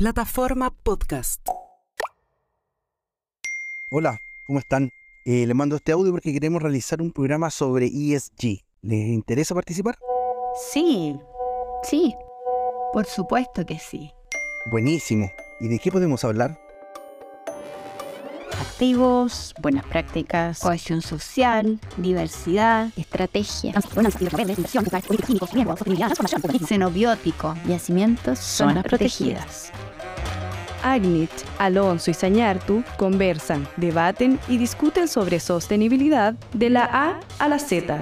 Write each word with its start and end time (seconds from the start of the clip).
Plataforma 0.00 0.70
Podcast. 0.70 1.46
Hola, 3.90 4.18
¿cómo 4.46 4.58
están? 4.58 4.88
Eh, 5.26 5.44
les 5.46 5.54
mando 5.54 5.76
este 5.76 5.92
audio 5.92 6.10
porque 6.10 6.32
queremos 6.32 6.62
realizar 6.62 7.02
un 7.02 7.12
programa 7.12 7.50
sobre 7.50 7.88
ESG. 7.88 8.62
¿Les 8.80 9.08
interesa 9.08 9.54
participar? 9.54 9.98
Sí, 10.72 11.18
sí, 11.82 12.14
por 12.94 13.04
supuesto 13.04 13.66
que 13.66 13.78
sí. 13.78 14.10
Buenísimo. 14.70 15.30
¿Y 15.60 15.68
de 15.68 15.78
qué 15.78 15.92
podemos 15.92 16.24
hablar? 16.24 16.58
Activos, 18.58 19.54
buenas 19.60 19.84
prácticas, 19.84 20.60
cohesión 20.60 21.02
social, 21.02 21.78
diversidad, 21.98 22.88
estrategia, 22.96 23.74
xenobiótico, 26.66 27.54
yacimientos, 27.66 28.38
zonas 28.38 28.84
protegidas. 28.84 29.70
Agnit, 30.82 31.30
Alonso 31.58 32.10
y 32.10 32.14
Sañartu 32.14 32.82
conversan, 32.96 33.66
debaten 33.76 34.38
y 34.48 34.58
discuten 34.58 35.08
sobre 35.08 35.40
sostenibilidad 35.40 36.34
de 36.54 36.70
la 36.70 36.84
A 36.84 37.20
a 37.38 37.48
la 37.48 37.58
Z. 37.58 38.00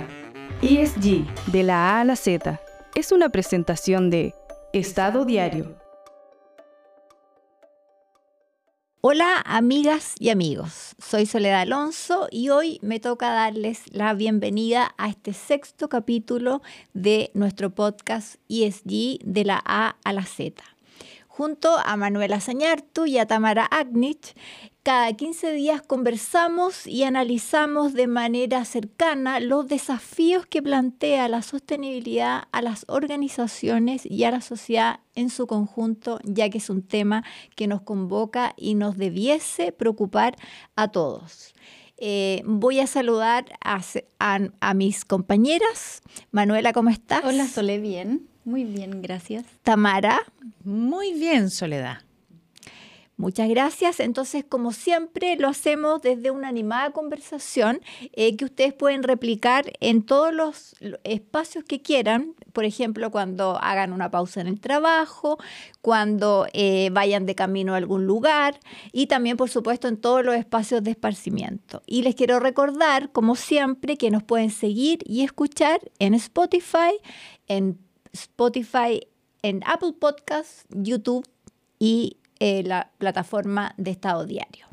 ESG, 0.63 1.25
de 1.53 1.63
la 1.63 1.97
A 1.97 2.01
a 2.01 2.05
la 2.05 2.17
Z, 2.17 2.61
es 2.95 3.13
una 3.13 3.29
presentación 3.29 4.11
de 4.11 4.35
Estado 4.73 5.25
Diario. 5.25 5.77
Hola 9.01 9.41
amigas 9.45 10.17
y 10.19 10.31
amigos, 10.31 10.97
soy 10.99 11.25
Soledad 11.25 11.61
Alonso 11.61 12.27
y 12.33 12.49
hoy 12.49 12.81
me 12.83 12.99
toca 12.99 13.31
darles 13.31 13.83
la 13.93 14.13
bienvenida 14.13 14.93
a 14.99 15.09
este 15.09 15.33
sexto 15.33 15.89
capítulo 15.89 16.63
de 16.95 17.31
nuestro 17.33 17.71
podcast 17.71 18.37
ESG 18.49 19.21
de 19.25 19.45
la 19.45 19.63
A 19.65 19.97
a 20.03 20.13
la 20.13 20.25
Z 20.25 20.63
junto 21.39 21.79
a 21.79 21.97
Manuela 21.97 22.41
Sañartu 22.41 23.07
y 23.07 23.19
a 23.19 23.27
Tamara 23.27 23.65
Agnich. 23.65 24.35
Cada 24.83 25.13
15 25.13 25.53
días 25.53 25.83
conversamos 25.83 26.85
y 26.85 27.05
analizamos 27.05 27.93
de 27.95 28.09
manera 28.09 28.65
cercana 28.65 29.39
los 29.39 29.69
desafíos 29.69 30.47
que 30.47 30.63
plantea 30.63 31.29
la 31.29 31.43
sostenibilidad 31.43 32.49
a 32.51 32.61
las 32.61 32.85
organizaciones 32.89 34.05
y 34.05 34.25
a 34.25 34.33
la 34.33 34.41
sociedad 34.41 34.99
en 35.15 35.31
su 35.31 35.47
conjunto, 35.47 36.19
ya 36.25 36.51
que 36.51 36.59
es 36.59 36.71
un 36.71 36.83
tema 36.83 37.23
que 37.55 37.69
nos 37.69 37.83
convoca 37.83 38.53
y 38.57 38.75
nos 38.75 38.97
debiese 38.97 39.71
preocupar 39.71 40.35
a 40.75 40.89
todos. 40.89 41.55
Eh, 41.99 42.43
voy 42.45 42.81
a 42.81 42.89
saludar 42.89 43.45
a, 43.61 43.81
a, 44.19 44.75
mis 44.75 45.05
compañeras. 45.05 46.03
Manuela, 46.33 46.73
¿cómo 46.73 46.91
estás? 46.91 47.25
Hola, 47.25 47.47
Sole, 47.47 47.79
bien. 47.79 48.28
Muy 48.49 48.65
bien, 48.65 49.03
gracias. 49.03 49.45
Tamara. 49.63 50.23
Muy 50.65 51.13
bien, 51.13 51.51
Soledad. 51.51 51.99
Muchas 53.19 53.47
gracias. 53.51 54.01
Entonces, 54.01 54.43
como 54.49 54.73
siempre, 54.73 55.37
lo 55.37 55.49
hacemos 55.49 56.01
desde 56.01 56.31
una 56.31 56.49
animada 56.49 56.93
conversación 56.93 57.83
eh, 58.13 58.37
que 58.37 58.47
ustedes 58.47 58.73
pueden 58.73 59.03
replicar 59.03 59.71
en 59.81 60.03
todos 60.03 60.33
los 60.33 60.77
espacios 61.05 61.63
que 61.65 61.83
quieran. 61.83 62.37
Por 62.55 62.65
ejemplo, 62.65 63.11
cuando 63.11 63.59
hagan 63.61 63.93
una 63.93 64.11
pausa 64.11 64.41
en 64.41 64.47
el 64.47 64.61
trabajo, 64.61 65.37
cuando 65.83 66.47
eh, 66.55 66.89
vayan 66.91 67.27
de 67.27 67.35
camino 67.35 67.75
a 67.75 67.77
algún 67.77 68.07
lugar 68.07 68.61
y 68.93 69.09
también, 69.09 69.37
por 69.37 69.51
supuesto, 69.51 69.89
en 69.89 69.99
todos 69.99 70.25
los 70.25 70.37
espacios 70.37 70.83
de 70.83 70.93
esparcimiento. 70.93 71.83
Y 71.85 72.01
les 72.01 72.15
quiero 72.15 72.41
recordar, 72.41 73.13
como 73.13 73.37
siempre, 73.37 73.99
que 73.99 74.11
nos 74.11 74.23
pueden 74.23 74.51
seguir 74.51 75.01
y 75.05 75.23
escuchar 75.23 75.83
en 75.99 76.15
Spotify, 76.15 76.97
en 77.47 77.79
Spotify, 78.13 79.01
en 79.43 79.63
Apple 79.67 79.95
Podcasts, 79.99 80.65
YouTube 80.71 81.27
y 81.79 82.17
eh, 82.41 82.63
la 82.65 82.91
plataforma 82.99 83.75
de 83.77 83.91
Estado 83.91 84.25
Diario. 84.25 84.67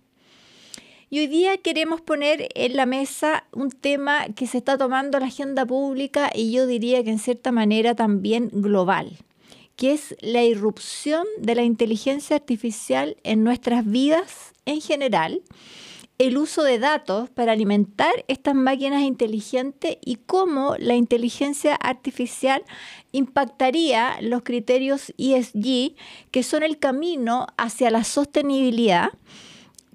Y 1.09 1.19
hoy 1.19 1.27
día 1.27 1.57
queremos 1.57 2.01
poner 2.01 2.49
en 2.55 2.75
la 2.75 2.85
mesa 2.85 3.45
un 3.51 3.71
tema 3.71 4.27
que 4.35 4.47
se 4.47 4.57
está 4.57 4.77
tomando 4.77 5.19
la 5.19 5.27
agenda 5.27 5.65
pública 5.65 6.31
y 6.33 6.51
yo 6.51 6.67
diría 6.67 7.03
que 7.03 7.11
en 7.11 7.19
cierta 7.19 7.51
manera 7.51 7.95
también 7.95 8.49
global, 8.51 9.17
que 9.75 9.93
es 9.93 10.15
la 10.19 10.43
irrupción 10.43 11.25
de 11.37 11.55
la 11.55 11.63
inteligencia 11.63 12.35
artificial 12.35 13.17
en 13.23 13.43
nuestras 13.43 13.85
vidas 13.85 14.53
en 14.65 14.81
general 14.81 15.41
el 16.17 16.37
uso 16.37 16.63
de 16.63 16.79
datos 16.79 17.29
para 17.29 17.51
alimentar 17.51 18.13
estas 18.27 18.55
máquinas 18.55 19.03
inteligentes 19.03 19.97
y 20.03 20.15
cómo 20.15 20.75
la 20.79 20.95
inteligencia 20.95 21.75
artificial 21.75 22.63
impactaría 23.11 24.17
los 24.21 24.43
criterios 24.43 25.13
ESG, 25.17 25.95
que 26.31 26.43
son 26.43 26.63
el 26.63 26.79
camino 26.79 27.47
hacia 27.57 27.91
la 27.91 28.03
sostenibilidad, 28.03 29.09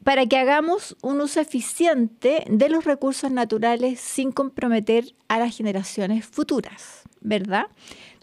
para 0.05 0.27
que 0.27 0.39
hagamos 0.39 0.97
un 1.03 1.21
uso 1.21 1.41
eficiente 1.41 2.45
de 2.49 2.69
los 2.69 2.85
recursos 2.85 3.31
naturales 3.31 4.01
sin 4.01 4.33
comprometer 4.33 5.15
a 5.29 5.39
las 5.39 5.57
generaciones 5.57 6.27
futuras, 6.27 7.03
¿verdad? 7.21 7.67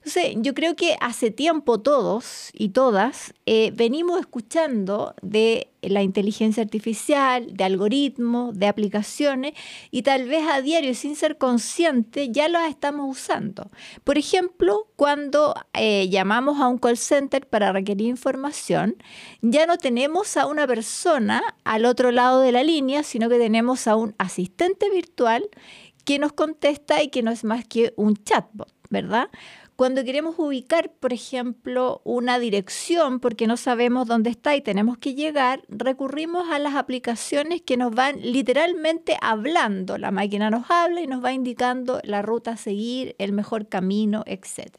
Entonces, 0.08 0.38
yo 0.38 0.54
creo 0.54 0.78
que 0.78 0.96
hace 1.02 1.32
tiempo 1.32 1.82
todos 1.82 2.52
y 2.54 2.70
todas 2.70 3.34
eh, 3.46 3.74
venimos 3.76 4.22
escuchando 4.22 5.14
de 5.22 5.70
la 5.82 6.02
inteligencia 6.02 6.64
artificial, 6.64 7.54
de 7.54 7.66
algoritmos, 7.66 8.58
de 8.58 8.68
aplicaciones 8.68 9.54
y 9.92 10.04
tal 10.04 10.30
vez 10.30 10.48
a 10.50 10.62
diario 10.62 10.96
sin 10.96 11.18
ser 11.18 11.38
consciente 11.38 12.30
ya 12.32 12.48
las 12.48 12.70
estamos 12.70 13.18
usando. 13.18 13.70
Por 14.06 14.18
ejemplo, 14.18 14.88
cuando 14.96 15.54
eh, 15.74 16.08
llamamos 16.08 16.62
a 16.62 16.70
un 16.70 16.78
call 16.78 16.98
center 16.98 17.46
para 17.46 17.74
requerir 17.74 18.08
información, 18.08 18.96
ya 19.42 19.66
no 19.66 19.78
tenemos 19.78 20.38
a 20.38 20.46
una 20.46 20.66
persona 20.66 21.44
al 21.66 21.84
otro 21.84 22.12
lado 22.12 22.40
de 22.40 22.54
la 22.54 22.64
línea, 22.64 23.04
sino 23.04 23.28
que 23.28 23.40
tenemos 23.40 23.90
a 23.90 23.98
un 23.98 24.16
asistente 24.20 24.90
virtual 24.90 25.50
que 26.06 26.18
nos 26.18 26.32
contesta 26.32 27.04
y 27.04 27.10
que 27.10 27.24
no 27.24 27.32
es 27.32 27.44
más 27.44 27.68
que 27.68 27.94
un 27.98 28.16
chatbot, 28.16 28.72
¿verdad? 28.90 29.28
Cuando 29.78 30.04
queremos 30.04 30.40
ubicar, 30.40 30.92
por 31.00 31.14
ejemplo, 31.14 32.02
una 32.04 32.40
dirección 32.40 33.20
porque 33.20 33.46
no 33.46 33.58
sabemos 33.58 34.08
dónde 34.08 34.32
está 34.32 34.56
y 34.56 34.62
tenemos 34.62 34.98
que 34.98 35.14
llegar, 35.14 35.62
recurrimos 35.70 36.50
a 36.50 36.58
las 36.58 36.74
aplicaciones 36.74 37.62
que 37.62 37.78
nos 37.78 37.94
van 37.94 38.20
literalmente 38.20 39.18
hablando. 39.22 40.00
La 40.00 40.10
máquina 40.10 40.50
nos 40.50 40.72
habla 40.72 41.02
y 41.02 41.06
nos 41.06 41.24
va 41.24 41.32
indicando 41.32 42.02
la 42.04 42.24
ruta 42.24 42.54
a 42.54 42.58
seguir, 42.58 43.16
el 43.20 43.34
mejor 43.34 43.70
camino, 43.70 44.24
etc. 44.26 44.72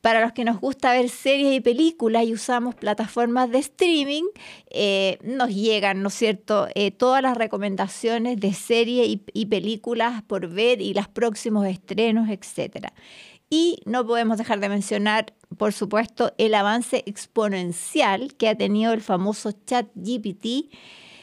Para 0.00 0.20
los 0.20 0.30
que 0.30 0.44
nos 0.44 0.60
gusta 0.60 0.92
ver 0.92 1.08
series 1.08 1.52
y 1.56 1.60
películas 1.60 2.24
y 2.24 2.32
usamos 2.32 2.76
plataformas 2.76 3.50
de 3.50 3.58
streaming, 3.58 4.26
eh, 4.70 5.18
nos 5.24 5.52
llegan, 5.52 6.02
¿no 6.02 6.08
es 6.08 6.14
cierto?, 6.14 6.68
eh, 6.76 6.92
todas 6.92 7.20
las 7.20 7.36
recomendaciones 7.36 8.38
de 8.38 8.54
series 8.54 9.08
y, 9.08 9.24
y 9.32 9.46
películas 9.46 10.22
por 10.22 10.46
ver 10.46 10.80
y 10.80 10.94
los 10.94 11.08
próximos 11.08 11.66
estrenos, 11.66 12.28
etcétera. 12.28 12.92
Y 13.50 13.80
no 13.86 14.06
podemos 14.06 14.38
dejar 14.38 14.60
de 14.60 14.68
mencionar, 14.68 15.32
por 15.56 15.72
supuesto, 15.72 16.32
el 16.36 16.54
avance 16.54 17.02
exponencial 17.06 18.34
que 18.34 18.48
ha 18.48 18.54
tenido 18.54 18.92
el 18.92 19.00
famoso 19.00 19.52
chat 19.66 19.86
GPT, 19.94 20.70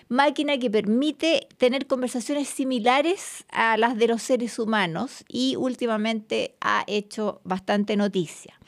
máquina 0.08 0.58
que 0.58 0.72
permite 0.72 1.48
tener 1.58 1.88
conversaciones 1.88 2.48
similares 2.48 3.46
a 3.50 3.78
las 3.78 3.98
de 3.98 4.08
los 4.08 4.22
seres 4.22 4.58
humanos 4.60 5.24
y 5.28 5.56
últimamente 5.56 6.56
ha 6.62 6.84
hecho 6.88 7.42
bastante 7.44 7.96
noticia. 7.96 8.60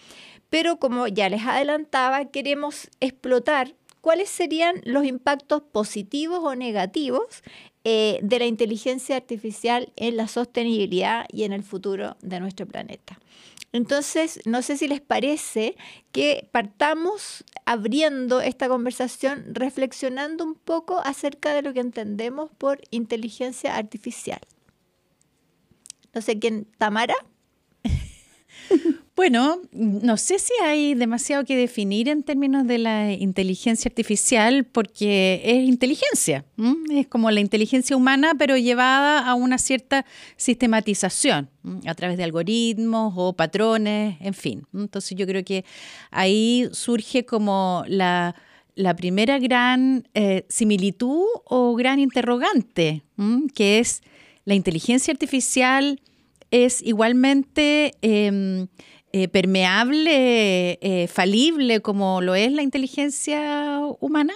Pero 0.49 0.77
como 0.77 1.07
ya 1.07 1.29
les 1.29 1.43
adelantaba, 1.43 2.25
queremos 2.25 2.89
explotar 2.99 3.75
cuáles 4.01 4.29
serían 4.29 4.81
los 4.85 5.03
impactos 5.03 5.61
positivos 5.63 6.39
o 6.43 6.55
negativos 6.55 7.43
eh, 7.89 8.19
de 8.21 8.37
la 8.39 8.45
inteligencia 8.45 9.15
artificial 9.15 9.93
en 9.95 10.17
la 10.17 10.27
sostenibilidad 10.27 11.25
y 11.31 11.45
en 11.45 11.53
el 11.53 11.63
futuro 11.63 12.17
de 12.21 12.41
nuestro 12.41 12.65
planeta. 12.65 13.17
Entonces, 13.71 14.41
no 14.43 14.61
sé 14.61 14.75
si 14.75 14.89
les 14.89 14.99
parece 14.99 15.77
que 16.11 16.49
partamos 16.51 17.45
abriendo 17.63 18.41
esta 18.41 18.67
conversación 18.67 19.45
reflexionando 19.53 20.43
un 20.43 20.55
poco 20.55 20.99
acerca 20.99 21.53
de 21.53 21.61
lo 21.61 21.73
que 21.73 21.79
entendemos 21.79 22.51
por 22.57 22.81
inteligencia 22.91 23.77
artificial. 23.77 24.41
No 26.13 26.21
sé 26.21 26.39
quién, 26.39 26.67
Tamara. 26.77 27.15
Bueno, 29.17 29.61
no 29.71 30.15
sé 30.15 30.37
si 30.37 30.53
hay 30.63 30.93
demasiado 30.93 31.43
que 31.43 31.57
definir 31.57 32.07
en 32.07 32.21
términos 32.21 32.67
de 32.67 32.77
la 32.77 33.11
inteligencia 33.11 33.89
artificial 33.89 34.63
porque 34.63 35.41
es 35.43 35.67
inteligencia, 35.67 36.45
es 36.91 37.07
como 37.07 37.31
la 37.31 37.39
inteligencia 37.39 37.97
humana 37.97 38.33
pero 38.37 38.57
llevada 38.57 39.27
a 39.27 39.33
una 39.33 39.57
cierta 39.57 40.05
sistematización 40.35 41.49
a 41.87 41.95
través 41.95 42.17
de 42.17 42.25
algoritmos 42.25 43.15
o 43.17 43.33
patrones, 43.33 44.17
en 44.21 44.35
fin. 44.35 44.67
Entonces 44.71 45.17
yo 45.17 45.25
creo 45.25 45.43
que 45.43 45.65
ahí 46.11 46.69
surge 46.71 47.25
como 47.25 47.85
la, 47.87 48.35
primera 48.97 49.39
gran 49.39 50.07
eh, 50.13 50.45
similitud 50.47 51.25
o 51.45 51.73
gran 51.73 51.99
interrogante, 51.99 53.01
que 53.55 53.79
es 53.79 54.03
la 54.45 54.53
inteligencia 54.53 55.11
artificial 55.11 55.99
es 56.51 56.81
igualmente... 56.81 57.93
Em, 58.01 58.67
eh, 59.13 59.29
permeable, 59.29 60.77
eh, 60.81 61.07
falible 61.07 61.79
como 61.79 62.19
lo 62.19 62.35
es 62.35 62.51
la 62.51 62.61
inteligencia 62.61 63.79
humana? 64.01 64.33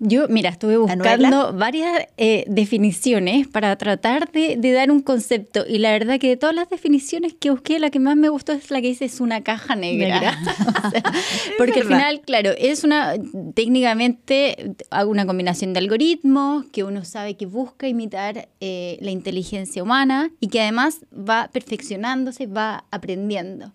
Yo, 0.00 0.28
mira, 0.28 0.50
estuve 0.50 0.76
buscando 0.76 1.52
varias 1.52 2.06
eh, 2.18 2.44
definiciones 2.46 3.48
para 3.48 3.76
tratar 3.76 4.30
de, 4.30 4.56
dar 4.72 4.92
un 4.92 5.00
concepto 5.00 5.64
y 5.66 5.78
la 5.78 5.90
verdad 5.90 6.20
que 6.20 6.28
de 6.28 6.36
todas 6.36 6.54
las 6.54 6.70
definiciones 6.70 7.34
que 7.34 7.50
busqué, 7.50 7.80
la 7.80 7.90
que 7.90 7.98
más 7.98 8.16
me 8.16 8.28
gustó 8.28 8.52
es 8.52 8.70
la 8.70 8.80
que 8.80 8.88
dice 8.88 9.06
es 9.06 9.20
una 9.20 9.42
caja 9.42 9.74
negra. 9.74 10.38
porque 11.58 11.80
al 11.80 11.86
final, 11.86 12.20
claro, 12.20 12.50
es 12.56 12.84
una, 12.84 13.14
técnicamente, 13.54 14.76
hago 14.90 15.10
una 15.10 15.26
combinación 15.26 15.72
de 15.72 15.80
algoritmos 15.80 16.66
que 16.66 16.84
uno 16.84 17.04
sabe 17.04 17.36
que 17.36 17.46
busca 17.46 17.88
imitar 17.88 18.48
eh, 18.60 18.98
la 19.00 19.10
inteligencia 19.10 19.82
humana 19.82 20.30
y 20.38 20.46
que 20.46 20.60
además 20.60 21.00
va 21.12 21.50
perfeccionándose, 21.52 22.46
va 22.46 22.84
aprendiendo. 22.92 23.72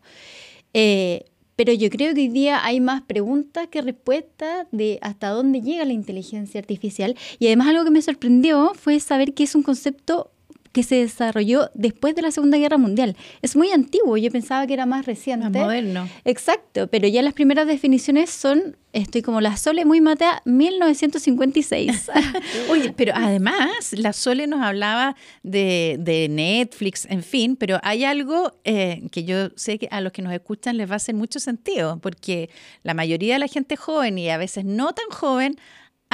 Eh, 0.73 1.25
pero 1.55 1.73
yo 1.73 1.89
creo 1.89 2.13
que 2.13 2.21
hoy 2.21 2.27
día 2.27 2.65
hay 2.65 2.79
más 2.79 3.01
preguntas 3.01 3.67
que 3.67 3.81
respuestas 3.81 4.67
de 4.71 4.99
hasta 5.01 5.29
dónde 5.29 5.61
llega 5.61 5.85
la 5.85 5.93
inteligencia 5.93 6.59
artificial. 6.59 7.15
Y 7.39 7.47
además 7.47 7.67
algo 7.69 7.83
que 7.83 7.91
me 7.91 8.01
sorprendió 8.01 8.73
fue 8.75 8.99
saber 8.99 9.33
que 9.33 9.43
es 9.43 9.55
un 9.55 9.63
concepto 9.63 10.31
que 10.73 10.83
se 10.83 10.95
desarrolló 10.95 11.69
después 11.75 12.15
de 12.15 12.23
la 12.23 12.31
Segunda 12.31 12.57
Guerra 12.57 12.77
Mundial. 12.77 13.15
Es 13.43 13.55
muy 13.55 13.69
antiguo, 13.69 14.17
yo 14.17 14.31
pensaba 14.31 14.65
que 14.67 14.73
era 14.73 14.87
más 14.87 15.05
reciente. 15.05 15.47
Más 15.47 15.61
moderno. 15.61 16.09
Exacto, 16.25 16.87
pero 16.87 17.07
ya 17.07 17.21
las 17.21 17.33
primeras 17.33 17.67
definiciones 17.67 18.31
son, 18.31 18.75
estoy 18.91 19.21
como 19.21 19.39
la 19.39 19.55
Sole 19.55 19.85
muy 19.85 20.01
matea, 20.01 20.41
1956. 20.45 22.09
Oye, 22.71 22.91
pero 22.97 23.13
además, 23.15 23.93
la 23.93 24.13
Sole 24.13 24.47
nos 24.47 24.63
hablaba 24.63 25.15
de, 25.43 26.27
Netflix, 26.29 27.05
en 27.05 27.21
fin, 27.21 27.55
pero 27.55 27.79
hay 27.83 28.03
algo 28.03 28.53
eh, 28.63 29.03
que 29.11 29.25
yo 29.25 29.49
sé 29.55 29.77
que 29.77 29.87
a 29.91 30.01
los 30.01 30.11
que 30.11 30.23
nos 30.23 30.33
escuchan 30.33 30.77
les 30.77 30.89
va 30.89 30.93
a 30.93 30.97
hacer 30.97 31.13
mucho 31.13 31.39
sentido, 31.39 31.99
porque 32.01 32.49
la 32.81 32.95
mayoría 32.95 33.33
de 33.33 33.39
la 33.39 33.47
gente 33.47 33.77
joven 33.77 34.17
y 34.17 34.31
a 34.31 34.37
veces 34.37 34.65
no 34.65 34.93
tan 34.93 35.09
joven 35.11 35.55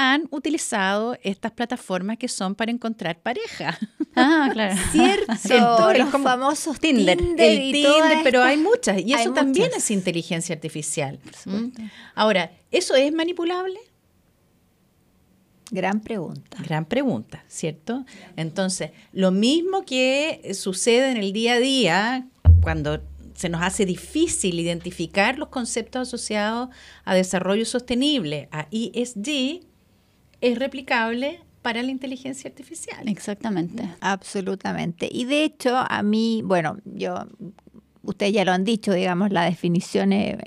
han 0.02 0.30
utilizado 0.32 1.18
estas 1.24 1.52
plataformas 1.52 2.18
que 2.18 2.30
son 2.30 2.56
para 2.56 2.72
encontrar 2.72 3.20
pareja. 3.22 3.78
Ah, 4.16 4.50
claro. 4.52 4.76
Cierto, 5.38 5.94
los 5.94 6.10
famosos 6.10 6.78
Tinder. 6.80 7.18
el 7.38 7.72
Tinder, 7.72 8.18
pero 8.24 8.42
hay 8.42 8.58
muchas. 8.58 9.00
Y 9.00 9.14
eso 9.14 9.32
también 9.32 9.70
es 9.78 9.92
inteligencia 9.92 10.56
artificial. 10.56 11.20
Ahora, 12.16 12.52
¿eso 12.72 12.96
es 12.96 13.14
manipulable? 13.14 13.80
Gran 15.72 16.02
pregunta. 16.02 16.58
Gran 16.68 16.86
pregunta, 16.86 17.46
¿cierto? 17.48 18.04
Entonces, 18.36 18.92
lo 19.14 19.32
mismo 19.32 19.86
que 19.86 20.52
sucede 20.54 21.12
en 21.12 21.18
el 21.18 21.32
día 21.32 21.54
a 21.54 21.60
día 21.60 22.28
cuando 22.62 23.02
se 23.36 23.48
nos 23.48 23.62
hace 23.62 23.86
difícil 23.86 24.60
identificar 24.60 25.38
los 25.38 25.48
conceptos 25.48 26.10
asociados 26.10 26.70
a 27.06 27.16
desarrollo 27.16 27.64
sostenible, 27.64 28.50
a 28.52 28.68
ESG, 28.72 29.69
es 30.42 30.58
replicable 30.58 31.42
para 31.62 31.84
la 31.84 31.92
inteligencia 31.92 32.50
artificial. 32.50 33.08
Exactamente. 33.08 33.90
Absolutamente. 34.00 35.10
Y 35.12 35.26
de 35.26 35.44
hecho, 35.44 35.76
a 35.78 36.04
mí, 36.04 36.42
bueno, 36.44 36.78
yo, 36.86 37.26
ustedes 38.04 38.34
ya 38.34 38.46
lo 38.46 38.54
han 38.54 38.64
dicho, 38.64 38.94
digamos, 38.94 39.32
la 39.32 39.44
definición 39.44 40.14
es 40.14 40.38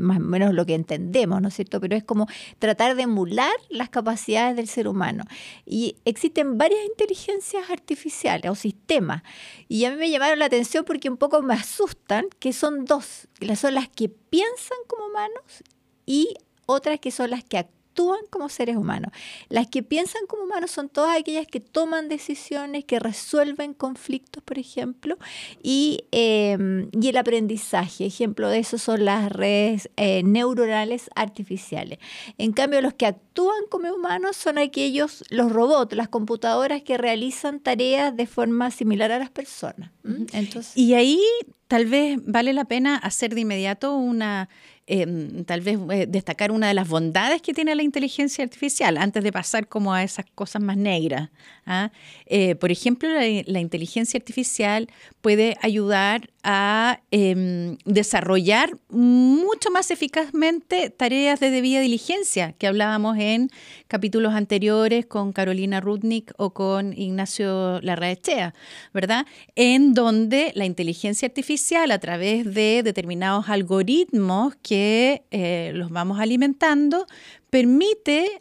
más 0.00 0.16
o 0.16 0.20
menos 0.20 0.54
lo 0.54 0.64
que 0.64 0.74
entendemos, 0.74 1.40
¿no 1.42 1.48
es 1.48 1.54
cierto? 1.54 1.80
Pero 1.80 1.96
es 1.96 2.04
como 2.04 2.26
tratar 2.58 2.96
de 2.96 3.02
emular 3.02 3.52
las 3.68 3.90
capacidades 3.90 4.56
del 4.56 4.66
ser 4.66 4.88
humano. 4.88 5.24
Y 5.66 5.96
existen 6.04 6.56
varias 6.56 6.80
inteligencias 6.86 7.68
artificiales 7.70 8.50
o 8.50 8.54
sistemas. 8.54 9.22
Y 9.68 9.84
a 9.84 9.90
mí 9.90 9.96
me 9.96 10.10
llamaron 10.10 10.38
la 10.38 10.46
atención 10.46 10.84
porque 10.84 11.10
un 11.10 11.18
poco 11.18 11.42
me 11.42 11.54
asustan, 11.54 12.24
que 12.38 12.52
son 12.52 12.84
dos, 12.86 13.28
que 13.38 13.54
son 13.54 13.74
las 13.74 13.88
que 13.88 14.08
piensan 14.08 14.78
como 14.86 15.06
humanos 15.06 15.62
y 16.06 16.34
otras 16.66 16.98
que 17.00 17.10
son 17.10 17.30
las 17.30 17.44
que 17.44 17.58
actúan 17.58 17.73
actúan 17.94 18.20
como 18.28 18.48
seres 18.48 18.76
humanos. 18.76 19.12
Las 19.48 19.68
que 19.68 19.84
piensan 19.84 20.26
como 20.26 20.42
humanos 20.42 20.72
son 20.72 20.88
todas 20.88 21.16
aquellas 21.16 21.46
que 21.46 21.60
toman 21.60 22.08
decisiones, 22.08 22.84
que 22.84 22.98
resuelven 22.98 23.72
conflictos, 23.72 24.42
por 24.42 24.58
ejemplo, 24.58 25.16
y, 25.62 26.04
em, 26.10 26.88
y 26.90 27.08
el 27.08 27.16
aprendizaje. 27.16 28.06
Ejemplo 28.06 28.48
de 28.48 28.58
eso 28.58 28.78
son 28.78 29.04
las 29.04 29.30
redes 29.30 29.90
eh, 29.96 30.22
neuronales 30.24 31.08
artificiales. 31.14 32.00
En 32.36 32.52
cambio, 32.52 32.80
los 32.80 32.94
que 32.94 33.06
actúan 33.06 33.62
como 33.70 33.92
humanos 33.92 34.36
son 34.36 34.58
aquellos, 34.58 35.22
los 35.30 35.52
robots, 35.52 35.94
las 35.94 36.08
computadoras 36.08 36.82
que 36.82 36.98
realizan 36.98 37.60
tareas 37.60 38.16
de 38.16 38.26
forma 38.26 38.72
similar 38.72 39.12
a 39.12 39.20
las 39.20 39.30
personas. 39.30 39.90
Entonces, 40.32 40.76
y 40.76 40.94
ahí 40.94 41.20
tal 41.68 41.86
vez 41.86 42.18
vale 42.24 42.52
la 42.52 42.64
pena 42.64 42.96
hacer 42.96 43.34
de 43.34 43.42
inmediato 43.42 43.96
una 43.96 44.48
Em, 44.86 45.44
tal 45.44 45.62
vez 45.62 45.78
eh, 45.92 46.04
destacar 46.06 46.52
una 46.52 46.68
de 46.68 46.74
las 46.74 46.86
bondades 46.86 47.40
que 47.40 47.54
tiene 47.54 47.74
la 47.74 47.82
inteligencia 47.82 48.44
artificial 48.44 48.98
antes 48.98 49.24
de 49.24 49.32
pasar 49.32 49.66
como 49.66 49.94
a 49.94 50.02
esas 50.02 50.26
cosas 50.34 50.60
más 50.60 50.76
negras. 50.76 51.30
¿ah? 51.64 51.90
Eh, 52.26 52.54
por 52.56 52.70
ejemplo, 52.70 53.08
la, 53.08 53.60
inteligencia 53.60 54.18
artificial 54.18 54.90
puede 55.22 55.56
ayudar 55.62 56.28
a 56.42 57.00
em, 57.10 57.78
desarrollar 57.86 58.76
mucho 58.90 59.70
más 59.70 59.90
eficazmente 59.90 60.90
tareas 60.90 61.40
de 61.40 61.50
debida 61.50 61.80
diligencia 61.80 62.52
que 62.52 62.66
hablábamos 62.66 63.16
en 63.18 63.48
capítulos 63.88 64.34
anteriores 64.34 65.06
con 65.06 65.32
Carolina 65.32 65.80
Rudnick 65.80 66.34
o 66.36 66.50
con 66.50 66.92
Ignacio 66.92 67.80
Larraechea, 67.80 68.52
¿verdad? 68.92 69.24
En 69.56 69.94
donde 69.94 70.52
la 70.54 70.66
inteligencia 70.66 71.24
artificial 71.24 71.90
a 71.90 71.98
través 71.98 72.52
de 72.52 72.82
determinados 72.82 73.48
algoritmos 73.48 74.54
que 74.56 74.73
eh, 74.74 75.72
los 75.74 75.90
vamos 75.90 76.18
alimentando 76.18 77.06
permite 77.50 78.40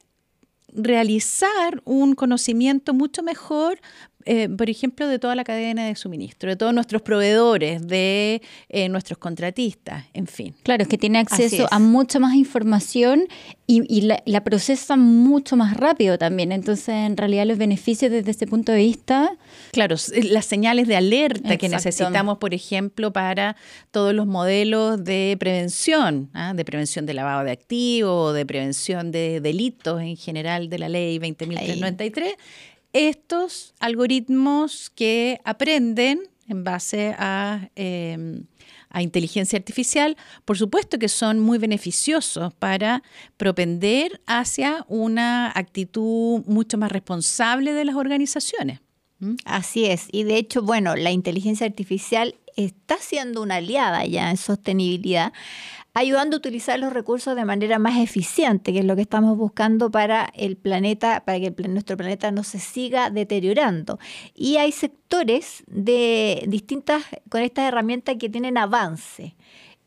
realizar 0.75 1.81
un 1.85 2.15
conocimiento 2.15 2.93
mucho 2.93 3.21
mejor 3.23 3.79
eh, 4.25 4.49
por 4.49 4.69
ejemplo, 4.69 5.07
de 5.07 5.19
toda 5.19 5.35
la 5.35 5.43
cadena 5.43 5.85
de 5.85 5.95
suministro, 5.95 6.49
de 6.49 6.55
todos 6.55 6.73
nuestros 6.73 7.01
proveedores, 7.01 7.85
de 7.87 8.41
eh, 8.69 8.89
nuestros 8.89 9.17
contratistas, 9.17 10.05
en 10.13 10.27
fin. 10.27 10.55
Claro, 10.63 10.83
es 10.83 10.89
que 10.89 10.97
tiene 10.97 11.19
acceso 11.19 11.67
a 11.71 11.79
mucha 11.79 12.19
más 12.19 12.35
información 12.35 13.27
y, 13.65 14.01
la, 14.01 14.43
procesa 14.43 14.97
mucho 14.97 15.55
más 15.55 15.75
rápido 15.77 16.17
también. 16.17 16.51
Entonces, 16.51 16.89
en 16.89 17.17
realidad, 17.17 17.45
los 17.45 17.57
beneficios 17.57 18.11
desde 18.11 18.31
ese 18.31 18.45
punto 18.45 18.71
de 18.71 18.79
vista. 18.79 19.35
Claro, 19.71 19.95
las 20.23 20.45
señales 20.45 20.87
de 20.87 20.95
alerta 20.95 21.57
que 21.57 21.69
necesitamos, 21.69 22.37
por 22.37 22.53
ejemplo, 22.53 23.11
para 23.13 23.55
todos 23.91 24.13
los 24.13 24.27
modelos 24.27 25.03
de 25.03 25.35
prevención, 25.39 26.29
¿ah? 26.33 26.53
de 26.53 26.65
prevención 26.65 27.05
de 27.05 27.13
lavado 27.13 27.43
de 27.43 27.51
activos, 27.51 28.33
de 28.33 28.45
prevención 28.45 29.11
de 29.11 29.39
delitos 29.41 30.01
en 30.01 30.17
general 30.17 30.69
de 30.69 30.79
la 30.79 30.89
ley 30.89 31.17
20.393 31.19 32.35
estos 32.93 33.73
algoritmos 33.79 34.91
que 34.91 35.41
aprenden 35.43 36.29
en 36.47 36.63
base 36.63 37.15
em, 37.75 38.45
a, 38.89 39.01
inteligencia 39.01 39.57
artificial, 39.57 40.15
por 40.45 40.57
supuesto 40.57 40.99
que 40.99 41.09
son 41.09 41.39
muy 41.39 41.57
beneficiosos 41.57 42.53
para 42.53 43.01
propender 43.37 44.21
hacia 44.27 44.85
una 44.87 45.51
actitud 45.55 46.43
mucho 46.45 46.77
más 46.77 46.91
responsable 46.91 47.73
de 47.73 47.85
las 47.85 47.95
organizaciones. 47.95 48.79
Así 49.45 49.85
es, 49.85 50.07
y 50.11 50.23
de 50.23 50.35
hecho, 50.37 50.61
bueno, 50.61 50.95
la 50.95 51.11
inteligencia 51.11 51.65
artificial 51.65 52.35
está 52.57 52.97
siendo 52.99 53.41
una 53.41 53.55
aliada 53.55 54.05
ya 54.05 54.29
en 54.29 54.37
sostenibilidad 54.37 55.33
ayudando 55.93 56.35
a 56.35 56.39
utilizar 56.39 56.79
los 56.79 56.91
recursos 56.91 57.35
de 57.35 57.45
manera 57.45 57.79
más 57.79 57.99
eficiente, 57.99 58.73
que 58.73 58.79
es 58.79 58.85
lo 58.85 58.95
que 58.95 59.03
estamos 59.03 59.37
buscando 59.37 59.91
para 59.91 60.31
el 60.35 60.57
planeta, 60.57 61.23
para 61.25 61.39
que 61.39 61.51
nuestro 61.67 61.97
planeta 61.97 62.31
no 62.31 62.43
se 62.43 62.59
siga 62.59 63.09
deteriorando. 63.09 63.99
Y 64.33 64.57
hay 64.57 64.71
sectores 64.71 65.63
de 65.67 66.43
distintas 66.47 67.03
con 67.29 67.41
estas 67.41 67.67
herramientas 67.67 68.15
que 68.19 68.29
tienen 68.29 68.57
avance. 68.57 69.35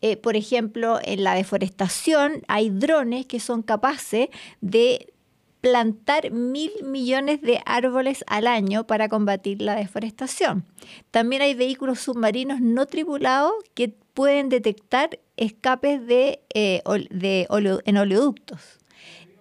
Eh, 0.00 0.16
por 0.16 0.36
ejemplo, 0.36 1.00
en 1.02 1.25
la 1.25 1.34
deforestación 1.34 2.42
hay 2.48 2.70
drones 2.70 3.26
que 3.26 3.40
son 3.40 3.62
capaces 3.62 4.28
de 4.60 5.12
plantar 5.60 6.30
mil 6.30 6.70
millones 6.84 7.40
de 7.40 7.60
árboles 7.66 8.22
al 8.28 8.46
año 8.46 8.86
para 8.86 9.08
combatir 9.08 9.62
la 9.62 9.75
deforestación. 9.75 10.64
También 11.10 11.42
hay 11.42 11.54
vehículos 11.54 11.98
submarinos 11.98 12.60
no 12.60 12.86
tripulados 12.86 13.52
que 13.75 13.88
pueden 14.14 14.48
detectar 14.48 15.18
escapes 15.36 16.06
de, 16.06 16.40
eh, 16.54 16.82
en 16.86 17.96
oleoductos. 17.96 18.60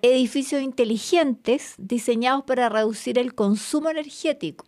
Edificios 0.02 0.62
inteligentes 0.62 1.74
diseñados 1.78 2.44
para 2.44 2.70
reducir 2.70 3.18
el 3.18 3.34
consumo 3.34 3.90
energético. 3.90 4.66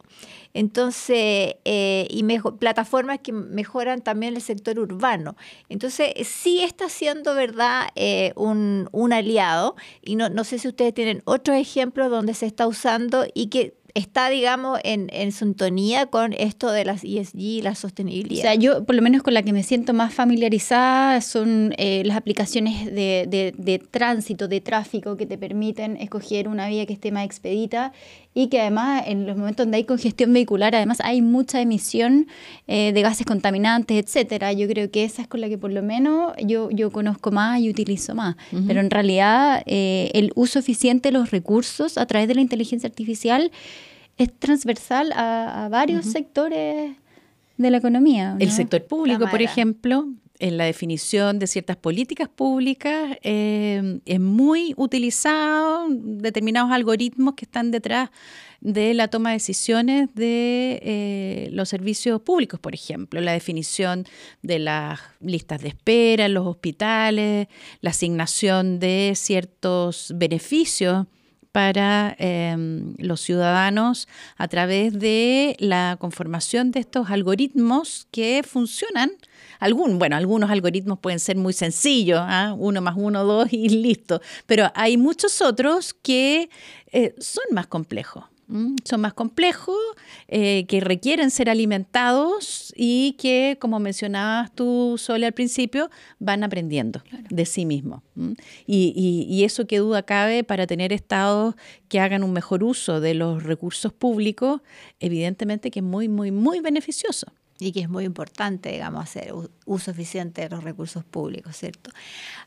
Entonces, 0.54 1.56
eh, 1.66 2.08
y 2.10 2.24
plataformas 2.58 3.20
que 3.20 3.32
mejoran 3.32 4.02
también 4.02 4.36
el 4.36 4.42
sector 4.42 4.80
urbano. 4.80 5.36
Entonces, 5.70 6.14
sí 6.28 6.64
está 6.64 6.90
siendo, 6.90 7.36
¿verdad?, 7.36 7.90
eh, 7.96 8.34
un, 8.36 8.90
aliado. 9.14 9.76
Y 10.02 10.16
no, 10.16 10.30
no 10.30 10.44
sé 10.44 10.58
si 10.58 10.68
ustedes 10.68 10.96
tienen 10.96 11.22
otros 11.26 11.58
ejemplos 11.58 12.10
donde 12.10 12.34
se 12.34 12.48
está 12.48 12.66
usando 12.66 13.28
y 13.36 13.48
que 13.48 13.76
está, 13.98 14.30
digamos, 14.30 14.80
en, 14.84 15.10
en, 15.12 15.32
sintonía 15.32 16.06
con 16.06 16.34
esto 16.34 16.72
de 16.72 16.86
las 16.86 17.04
ESG, 17.04 17.64
la 17.64 17.74
sostenibilidad. 17.74 18.40
O 18.40 18.42
sea, 18.44 18.56
yo 18.56 18.86
por 18.86 18.96
lo 18.96 19.02
menos 19.02 19.24
con 19.24 19.34
la 19.34 19.42
que 19.42 19.54
me 19.54 19.64
siento 19.64 19.94
más 19.94 20.14
familiarizada 20.14 21.20
son 21.22 21.74
eh, 21.78 22.04
las 22.06 22.16
aplicaciones 22.16 22.86
de, 22.86 23.54
de, 23.58 23.80
tránsito, 23.80 24.48
de 24.48 24.62
tráfico, 24.62 25.18
que 25.18 25.26
te 25.26 25.38
permiten 25.38 25.98
escoger 25.98 26.48
una 26.48 26.68
vía 26.68 26.86
que 26.86 26.94
esté 26.94 27.12
más 27.12 27.26
expedita 27.26 27.92
y 28.38 28.50
que 28.50 28.62
además 28.62 29.02
en 29.08 29.26
los 29.26 29.36
momentos 29.36 29.66
donde 29.66 29.78
hay 29.78 29.84
congestión 29.84 30.32
vehicular, 30.32 30.76
además 30.76 31.00
hay 31.04 31.24
mucha 31.24 31.60
emisión 31.60 32.28
eh, 32.68 32.92
de 32.94 33.02
gases 33.02 33.26
contaminantes, 33.26 33.98
etcétera. 33.98 34.54
Yo 34.54 34.68
creo 34.68 34.92
que 34.92 35.06
esa 35.06 35.24
es 35.24 35.28
con 35.28 35.42
la 35.42 35.50
que 35.50 35.58
por 35.58 35.72
lo 35.72 35.82
menos 35.82 36.34
yo, 36.46 36.70
yo 36.70 36.92
conozco 36.92 37.32
más 37.32 37.60
y 37.62 37.68
utilizo 37.68 38.14
más. 38.14 38.36
Pero 38.68 38.80
en 38.80 38.92
realidad 38.92 39.64
eh, 39.66 40.12
el 40.14 40.34
uso 40.36 40.60
eficiente 40.60 41.10
de 41.10 41.14
los 41.14 41.32
recursos 41.32 41.98
a 41.98 42.06
través 42.06 42.28
de 42.28 42.36
la 42.36 42.42
inteligencia 42.42 42.88
artificial 42.88 43.52
es 44.20 44.32
transversal 44.38 45.14
a, 45.16 45.68
varios 45.72 46.06
sectores 46.06 46.96
de 47.58 47.72
la 47.72 47.78
economía. 47.78 48.36
El 48.38 48.52
sector 48.52 48.86
público, 48.86 49.28
por 49.32 49.42
ejemplo, 49.42 50.10
en 50.40 50.58
la 50.58 50.66
definición 50.66 51.40
de 51.40 51.48
ciertas 51.48 51.78
políticas 51.78 52.30
públicas 52.30 53.18
eh, 53.24 54.00
es 54.06 54.20
muy 54.20 54.74
utilizado 54.78 55.88
determinados 55.90 56.72
algoritmos 56.72 57.36
que 57.36 57.46
están 57.46 57.72
detrás 57.72 58.10
de 58.60 58.94
la 58.94 59.08
toma 59.08 59.30
de 59.30 59.36
decisiones 59.36 60.10
de 60.16 60.80
eh, 60.82 61.50
los 61.52 61.70
servicios 61.70 62.22
públicos, 62.22 62.60
por 62.60 62.74
ejemplo, 62.74 63.22
la 63.22 63.34
definición 63.34 64.06
de 64.42 64.60
las 64.60 65.00
listas 65.20 65.62
de 65.62 65.70
espera 65.70 66.26
en 66.26 66.34
los 66.34 66.48
hospitales, 66.48 67.48
la 67.82 67.92
asignación 67.92 68.80
de 68.80 69.14
ciertos 69.16 70.14
beneficios 70.16 71.06
para 71.58 72.16
em, 72.20 72.94
los 73.00 73.20
ciudadanos 73.20 74.08
a 74.38 74.48
través 74.48 74.94
de 74.94 75.56
la 75.58 75.98
conformación 76.00 76.70
de 76.70 76.82
estos 76.82 77.10
algoritmos 77.10 78.08
que 78.12 78.44
funcionan. 78.48 79.10
Algún, 79.58 79.98
bueno, 79.98 80.16
algunos 80.18 80.52
algoritmos 80.52 81.00
pueden 81.00 81.20
ser 81.20 81.36
muy 81.36 81.54
sencillos, 81.54 82.20
¿ah? 82.22 82.54
uno 82.56 82.80
más 82.82 82.94
uno, 82.96 83.24
dos 83.24 83.52
y 83.52 83.70
listo, 83.70 84.22
pero 84.46 84.72
hay 84.76 84.98
muchos 84.98 85.42
otros 85.42 85.96
que 85.96 86.52
eh, 86.92 87.16
son 87.18 87.46
más 87.54 87.66
complejos. 87.66 88.26
Son 88.86 89.02
más 89.02 89.14
complejos, 89.14 89.76
eh, 90.30 90.66
que 90.68 90.80
requieren 90.80 91.32
ser 91.32 91.50
alimentados 91.50 92.74
y 92.78 93.18
que, 93.20 93.58
como 93.60 93.80
mencionabas 93.80 94.54
tú, 94.56 94.96
Sole, 94.98 95.26
al 95.26 95.34
principio, 95.34 95.90
van 96.20 96.44
aprendiendo 96.44 97.04
de 97.30 97.46
sí 97.46 97.66
mismos. 97.66 98.04
Y, 98.66 99.26
y, 99.30 99.44
eso 99.44 99.68
que 99.68 99.80
duda 99.80 100.04
cabe 100.04 100.44
para 100.44 100.66
tener 100.66 100.94
estados 100.94 101.56
que 101.90 102.00
hagan 102.00 102.24
un 102.24 102.32
mejor 102.32 102.64
uso 102.64 103.02
de 103.02 103.14
los 103.14 103.44
recursos 103.44 103.92
públicos, 103.92 104.62
evidentemente 105.00 105.70
que 105.70 105.80
es 105.80 105.86
muy, 105.86 106.08
muy, 106.08 106.32
muy 106.32 106.62
beneficioso 106.62 107.28
y 107.60 107.72
que 107.72 107.82
es 107.82 107.90
muy 107.90 108.06
importante, 108.06 108.72
digamos, 108.72 109.04
hacer 109.04 109.34
uso 109.66 109.92
eficiente 109.92 110.42
de 110.42 110.50
los 110.50 110.64
recursos 110.64 111.04
públicos, 111.04 111.56
¿cierto? 111.56 111.90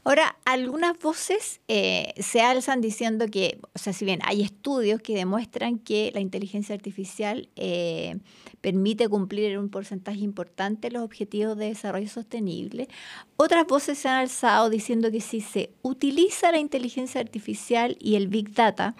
Ahora, 0.05 0.37
algunas 0.45 0.99
voces 0.99 1.61
eh, 1.69 2.15
se 2.19 2.41
alzan 2.41 2.81
diciendo 2.81 3.27
que, 3.27 3.59
o 3.75 3.79
sea, 3.79 3.93
si 3.93 4.05
bien 4.05 4.21
hay 4.23 4.43
estudios 4.43 5.01
que 5.01 5.17
demuestran 5.17 5.79
que 5.79 6.13
la 6.15 6.21
inteligencia 6.21 6.75
artificial 6.75 7.49
eh, 7.57 8.19
permite 8.61 9.09
cumplir 9.09 9.59
un 9.59 9.69
porcentaje 9.69 10.21
importante 10.21 10.91
los 10.91 11.03
objetivos 11.03 11.57
de 11.57 11.67
desarrollo 11.67 12.09
sostenible, 12.09 12.89
otras 13.37 13.67
voces 13.67 13.99
se 13.99 14.09
han 14.09 14.19
alzado 14.19 14.71
diciendo 14.71 15.11
que 15.11 15.21
si 15.21 15.41
se 15.41 15.71
utiliza 15.83 16.53
la 16.53 16.59
inteligencia 16.59 17.21
artificial 17.21 17.97
y 17.99 18.15
el 18.15 18.29
Big 18.29 18.53
Data, 18.55 18.95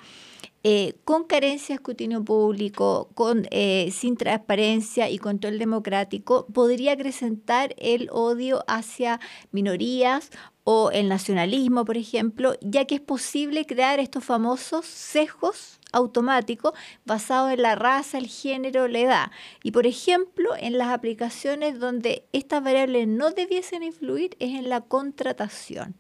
eh, 0.63 0.95
con 1.05 1.25
carencia 1.25 1.69
de 1.75 1.77
escrutinio 1.77 2.23
público, 2.23 3.09
con, 3.15 3.47
eh, 3.51 3.91
sin 3.93 4.17
transparencia 4.17 5.09
y 5.09 5.19
control 5.19 5.59
democrático, 5.59 6.47
podría 6.53 6.93
acrecentar 6.93 7.75
el 7.79 8.11
odio 8.13 8.63
hacia 8.69 9.21
minorías 9.53 10.31
o 10.65 10.91
el 10.91 11.09
nacionalismo, 11.09 11.85
por 11.87 11.97
ejemplo, 11.97 12.55
ya 12.61 12.85
que 12.85 12.97
es 12.97 13.01
posible 13.01 13.65
crear 13.65 14.01
estos 14.01 14.23
famosos 14.23 14.85
sesgos 14.85 15.81
automáticos 15.93 16.75
basados 17.05 17.53
en 17.53 17.63
la 17.63 17.75
raza, 17.75 18.19
el 18.19 18.27
género, 18.27 18.87
la 18.87 18.99
edad. 18.99 19.31
Y 19.63 19.73
por 19.73 19.87
ejemplo, 19.87 20.51
en 20.59 20.79
las 20.79 20.89
aplicaciones 20.89 21.79
donde 21.79 22.27
estas 22.33 22.63
variables 22.63 23.09
no 23.09 23.31
debiesen 23.31 23.83
influir 23.83 24.37
es 24.39 24.59
en 24.59 24.69
la 24.69 24.83
contratación. 24.83 25.97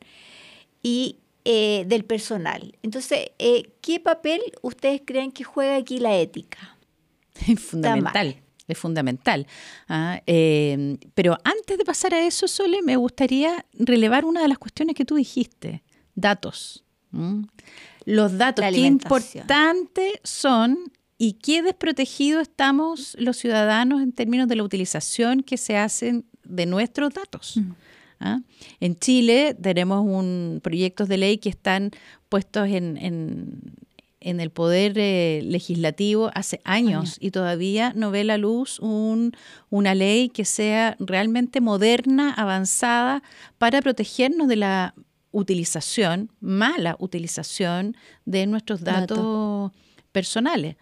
Y 0.82 1.16
eh, 1.52 1.84
del 1.84 2.04
personal. 2.04 2.78
Entonces, 2.80 3.30
eh, 3.40 3.72
¿qué 3.80 3.98
papel 3.98 4.40
ustedes 4.62 5.02
creen 5.04 5.32
que 5.32 5.42
juega 5.42 5.74
aquí 5.74 5.98
la 5.98 6.16
ética? 6.16 6.76
Es 7.48 7.58
fundamental. 7.58 8.36
Es 8.68 8.78
fundamental. 8.78 9.48
¿ah? 9.88 10.22
Eh, 10.28 10.96
pero 11.12 11.36
antes 11.42 11.76
de 11.76 11.84
pasar 11.84 12.14
a 12.14 12.24
eso, 12.24 12.46
Sole, 12.46 12.82
me 12.82 12.94
gustaría 12.94 13.66
relevar 13.72 14.24
una 14.24 14.42
de 14.42 14.46
las 14.46 14.58
cuestiones 14.58 14.94
que 14.94 15.04
tú 15.04 15.16
dijiste, 15.16 15.82
datos. 16.14 16.84
Los 18.04 18.38
datos, 18.38 18.64
qué 18.72 18.82
importantes 18.82 20.20
son 20.22 20.92
y 21.18 21.32
qué 21.32 21.62
desprotegidos 21.62 22.42
estamos 22.42 23.16
los 23.18 23.38
ciudadanos 23.38 24.02
en 24.02 24.12
términos 24.12 24.46
de 24.46 24.54
la 24.54 24.62
utilización 24.62 25.42
que 25.42 25.56
se 25.56 25.76
hacen 25.76 26.26
de 26.44 26.66
nuestros 26.66 27.12
datos. 27.12 27.58
¿Ah? 28.20 28.40
En 28.78 28.98
Chile 28.98 29.56
tenemos 29.60 30.04
un, 30.06 30.60
proyectos 30.62 31.08
de 31.08 31.16
ley 31.16 31.38
que 31.38 31.48
están 31.48 31.90
puestos 32.28 32.68
en, 32.68 32.96
en, 32.98 34.40
el 34.40 34.50
poder 34.50 34.92
eh, 34.96 35.40
legislativo 35.44 36.30
hace 36.34 36.60
años 36.64 37.16
y 37.20 37.30
todavía 37.30 37.92
no 37.96 38.10
ve 38.10 38.22
la 38.22 38.36
luz 38.36 38.78
un, 38.78 39.32
una 39.70 39.94
ley 39.94 40.28
que 40.28 40.44
sea 40.44 40.94
realmente 41.00 41.60
moderna, 41.60 42.32
avanzada, 42.34 43.22
para 43.58 43.80
protegernos 43.80 44.46
de 44.46 44.56
la 44.56 44.94
utilización, 45.32 46.30
mala 46.40 46.96
utilización 46.98 47.96
de 48.26 48.46
nuestros 48.46 48.82
datos 48.82 49.72
personales. 50.12 50.76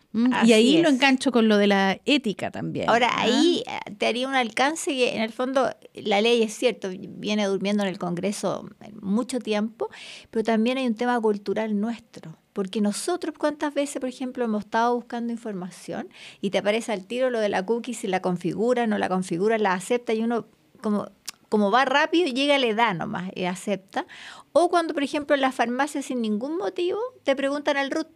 Y 0.45 0.53
ahí 0.53 0.83
lo 0.83 0.89
engancho 0.89 1.31
con 1.33 1.49
lo 1.49 1.57
de 1.57 1.67
la 1.67 2.01
ética 2.05 2.51
también. 2.51 2.89
Ahora, 2.89 3.09
¿ah? 3.13 3.23
ahí 3.23 3.63
te 3.99 4.07
haría 4.07 4.27
un 4.27 4.35
alcance 4.35 4.91
que 4.93 5.15
en 5.15 5.23
el 5.23 5.33
fondo 5.33 5.71
la 5.95 6.21
ley 6.21 6.43
es 6.43 6.55
cierto, 6.55 6.91
viene 6.91 7.47
durmiendo 7.47 7.83
en 7.83 7.89
el 7.89 7.99
Congreso 7.99 8.69
mucho 9.01 9.39
tiempo, 9.39 9.89
pero 10.31 10.45
también 10.45 10.79
hay 10.79 10.87
un 10.87 10.95
tema 10.95 11.21
cultural 11.21 11.79
nuestro. 11.81 12.37
Porque 12.53 12.81
nosotros 12.81 13.37
cuántas 13.39 13.73
veces, 13.73 14.01
por 14.01 14.09
ejemplo, 14.09 14.45
hemos 14.45 14.65
estado 14.65 14.97
buscando 14.97 15.33
información 15.33 16.09
y 16.41 16.51
te 16.51 16.59
aparece 16.59 16.91
al 16.91 17.07
tiro 17.07 17.31
lo 17.31 17.39
de 17.39 17.49
la 17.49 17.65
cookie, 17.65 17.95
si 17.95 18.09
la 18.09 18.21
configura, 18.21 18.87
no 18.89 18.99
la 18.99 19.09
configura, 19.09 19.59
la 19.59 19.75
acepta 19.75 20.13
y 20.13 20.23
uno 20.23 20.47
como 20.81 21.09
como 21.49 21.71
va 21.71 21.87
rápido, 21.87 22.29
llega 22.29 22.59
le 22.59 22.75
da 22.75 22.93
nomás 22.93 23.31
y 23.35 23.45
acepta. 23.45 24.07
O 24.53 24.69
cuando, 24.69 24.93
por 24.93 25.03
ejemplo, 25.03 25.35
en 25.35 25.41
la 25.41 25.53
farmacia 25.53 26.03
sin 26.03 26.21
ningún 26.21 26.59
motivo 26.59 26.99
te 27.25 27.35
preguntan 27.37 27.77
al 27.77 27.91
root 27.91 28.09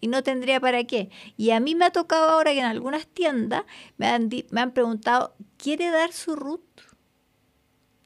y 0.00 0.08
no 0.08 0.22
tendría 0.22 0.60
para 0.60 0.84
qué. 0.84 1.10
Y 1.36 1.50
a 1.50 1.60
mí 1.60 1.74
me 1.74 1.86
ha 1.86 1.90
tocado 1.90 2.30
ahora 2.30 2.52
que 2.52 2.60
en 2.60 2.66
algunas 2.66 3.06
tiendas 3.06 3.64
me 3.96 4.06
han, 4.06 4.30
me 4.50 4.60
han 4.60 4.72
preguntado, 4.72 5.34
¿quiere 5.56 5.90
dar 5.90 6.12
su 6.12 6.36
root? 6.36 6.62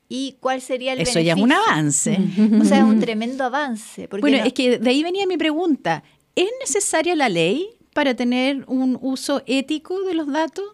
¿Y 0.09 0.37
cuál 0.41 0.61
sería 0.61 0.93
el 0.93 1.01
Eso 1.01 1.21
ya 1.21 1.33
es 1.33 1.41
un 1.41 1.53
avance. 1.53 2.19
O 2.61 2.65
sea, 2.65 2.79
es 2.79 2.85
un 2.85 3.01
tremendo 3.01 3.45
avance. 3.45 4.09
Bueno, 4.09 4.37
es 4.45 4.53
que 4.53 4.79
de 4.79 4.91
ahí 4.91 5.03
venía 5.03 5.27
mi 5.27 5.39
pregunta. 5.39 6.03
¿Es 6.35 6.51
necesaria 6.61 7.17
la 7.17 7.31
ley 7.31 7.71
para 7.95 8.15
tener 8.15 8.65
un 8.67 8.99
uso 9.01 9.43
ético 9.47 10.03
de 10.03 10.15
los 10.15 10.27
datos? 10.27 10.65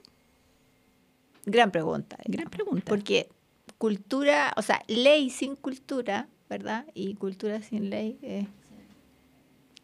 Gran 1.47 1.71
pregunta. 1.71 2.19
Gran 2.25 2.51
pregunta. 2.51 2.85
Porque 2.87 3.29
cultura, 3.79 4.53
o 4.57 4.63
sea, 4.63 4.83
ley 4.89 5.31
sin 5.31 5.55
cultura, 5.55 6.29
¿verdad? 6.51 6.85
Y 6.95 7.15
cultura 7.15 7.63
sin 7.63 7.91
ley. 7.91 8.19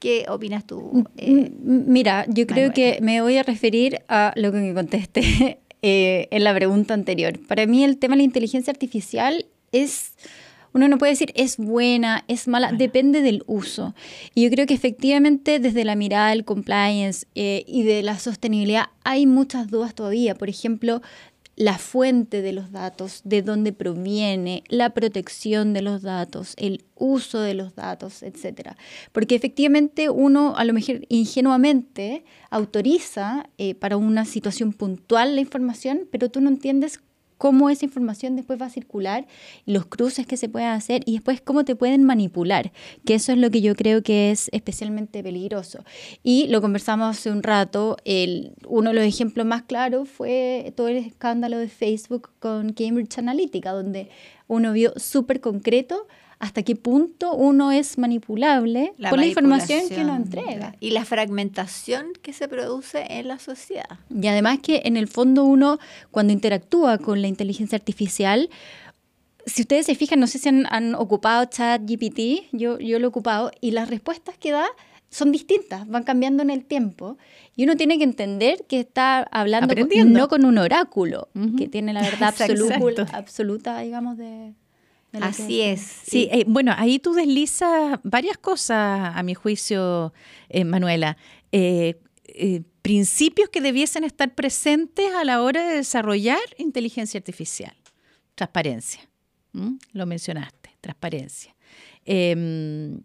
¿Qué 0.05 0.27
opinas 0.29 0.67
tú? 0.67 1.07
Eh, 1.17 1.51
mira, 1.63 2.27
yo 2.29 2.47
creo 2.47 2.75
que 2.75 2.99
me 3.01 3.23
voy 3.23 3.39
a 3.39 3.43
referir 3.43 4.03
a 4.07 4.35
lo 4.37 4.53
que 4.53 4.59
me 4.59 4.75
contesté 4.75 5.61
eh, 5.83 6.29
en 6.31 6.45
la 6.45 6.55
pregunta 6.55 6.93
anterior. 6.93 7.39
Para 7.47 7.67
mí 7.67 7.83
el 7.85 7.97
tema 7.97 8.13
de 8.13 8.19
la 8.19 8.25
inteligencia 8.25 8.71
artificial 8.71 9.47
es 9.73 10.13
uno 10.75 10.89
no 10.89 10.99
puede 10.99 11.13
decir 11.13 11.33
es 11.35 11.57
buena, 11.57 12.23
es 12.29 12.49
mala, 12.49 12.73
depende 12.73 13.23
del 13.23 13.45
uso. 13.47 13.95
Y 14.35 14.43
yo 14.43 14.51
creo 14.51 14.67
que 14.67 14.75
efectivamente 14.75 15.59
desde 15.59 15.85
la 15.85 15.97
mirada 15.97 16.29
del 16.29 16.45
compliance 16.45 17.27
eh, 17.35 17.65
y 17.67 17.85
de 17.85 18.03
la 18.03 18.19
sostenibilidad 18.19 18.91
hay 19.05 19.25
muchas 19.25 19.71
dudas 19.71 19.95
todavía. 19.95 20.35
Por 20.35 20.51
ejemplo, 20.51 21.01
la 21.57 21.79
fuente 21.79 22.43
de 22.43 22.53
los 22.53 22.73
datos, 22.73 23.21
de 23.25 23.43
dónde 23.43 23.73
proviene, 23.73 24.65
la 24.69 24.91
protección 24.91 25.73
de 25.73 25.83
los 25.83 26.03
datos, 26.03 26.55
el 26.57 26.85
uso 26.97 27.41
de 27.41 27.55
los 27.55 27.75
datos, 27.75 28.23
etcétera. 28.23 28.77
Porque 29.13 29.35
efectivamente 29.35 30.11
uno 30.11 30.57
a 30.57 30.65
lo 30.65 30.73
mejor 30.73 31.03
ingenuamente 31.09 32.25
autoriza 32.51 33.49
eh, 33.59 33.75
para 33.75 33.97
una 33.97 34.25
situación 34.25 34.73
puntual 34.73 35.35
la 35.35 35.41
información, 35.41 36.09
pero 36.11 36.29
tú 36.29 36.41
no 36.41 36.49
entiendes 36.49 37.01
cómo 37.39 37.71
esa 37.71 37.85
información 37.85 38.37
después 38.37 38.61
va 38.61 38.67
a 38.67 38.71
circular, 38.71 39.27
los 39.67 39.87
cruces 39.87 40.27
que 40.27 40.37
se 40.37 40.49
pueden 40.49 40.69
hacer 40.69 41.03
y 41.07 41.13
después 41.13 41.41
cómo 41.41 41.65
te 41.65 41.77
pueden 41.77 42.05
manipular, 42.05 42.73
que 43.05 43.15
eso 43.15 43.33
es 43.33 43.39
lo 43.39 43.51
que 43.51 43.61
yo 43.61 43.75
creo 43.75 44.03
que 44.03 44.31
es 44.31 44.49
especialmente 44.53 45.23
peligroso. 45.23 45.85
Y 46.23 46.49
lo 46.49 46.61
conversamos 46.61 47.17
hace 47.17 47.31
un 47.31 47.43
rato, 47.43 47.97
el, 48.05 48.53
uno 48.67 48.91
de 48.91 48.95
los 48.97 49.05
ejemplos 49.05 49.47
más 49.47 49.63
claros 49.63 50.09
fue 50.09 50.73
todo 50.77 50.89
el 50.89 50.97
escándalo 50.97 51.59
de 51.59 51.69
Facebook 51.69 52.31
con 52.39 52.73
Cambridge 52.73 53.19
Analytica, 53.19 53.73
donde 53.73 54.09
uno 54.47 54.73
vio 54.73 54.93
súper 54.97 55.41
concreto 55.41 56.07
hasta 56.45 56.63
qué 56.63 56.77
punto 56.77 57.33
uno 57.35 57.73
es 57.73 57.97
manipulable 57.97 58.93
por 59.09 59.19
la 59.19 59.25
información 59.25 59.89
que 59.89 60.05
nos 60.05 60.17
entrega. 60.19 60.77
Y 60.79 60.91
la 60.91 61.07
fragmentación 61.07 62.09
que 62.21 62.35
se 62.35 62.49
produce 62.49 63.03
en 63.09 63.29
la 63.29 63.39
sociedad. 63.39 63.99
Y 64.11 64.27
además 64.27 64.59
que 64.63 64.83
en 64.85 64.99
el 64.99 65.09
fondo 65.09 65.45
uno, 65.45 65.79
cuando 66.11 66.35
interactúa 66.35 66.99
con 66.99 67.23
la 67.23 67.29
inteligencia 67.29 67.77
artificial, 67.77 68.51
si 69.47 69.63
ustedes 69.63 69.87
se 69.87 69.95
fijan, 69.95 70.21
no 70.21 70.27
sé 70.27 70.39
si 70.39 70.51
han, 70.51 70.95
ocupado 70.97 71.47
ChatGPT, 71.47 72.53
yo, 72.53 72.79
yo 72.79 72.99
lo 72.99 73.07
he 73.07 73.09
ocupado, 73.09 73.51
y 73.63 73.71
las 73.71 73.89
respuestas 73.89 74.37
que 74.37 74.53
da 74.53 74.67
son 75.09 75.33
distintas, 75.33 75.89
van 75.89 76.03
cambiando 76.03 76.43
en 76.43 76.51
el 76.51 76.67
tiempo. 76.67 77.17
Y 77.57 77.65
uno 77.65 77.77
tiene 77.77 77.97
que 77.97 78.05
entender 78.05 78.67
que 78.69 78.81
está 78.81 79.23
hablando 79.31 79.75
no 80.05 80.29
con 80.29 80.45
un 80.45 80.59
oráculo, 80.59 81.29
que 81.57 81.69
tiene 81.69 81.95
la 81.95 82.03
verdad 82.11 82.35
absoluta, 82.39 83.07
absoluta, 83.13 83.79
digamos, 83.79 84.19
de, 84.19 84.53
Así 85.21 85.61
es. 85.61 85.81
Sí, 85.81 86.29
eh, 86.33 86.45
bueno, 86.47 86.73
ahí 86.77 86.99
tú 86.99 87.13
deslizas 87.13 88.01
varias 88.03 88.37
cosas, 88.39 89.13
a 89.15 89.23
mi 89.23 89.35
juicio, 89.35 90.13
eh, 90.49 90.65
Manuela. 90.65 91.17
Eh, 91.53 91.97
principios 92.83 93.49
que 93.49 93.61
debiesen 93.61 94.05
estar 94.05 94.35
presentes 94.35 95.13
a 95.15 95.25
la 95.25 95.41
hora 95.41 95.67
de 95.69 95.77
desarrollar 95.77 96.41
inteligencia 96.59 97.19
artificial. 97.19 97.75
Transparencia, 98.35 99.09
lo 99.93 100.07
mencionaste, 100.07 100.71
transparencia. 100.81 101.55
Em, 102.05 103.01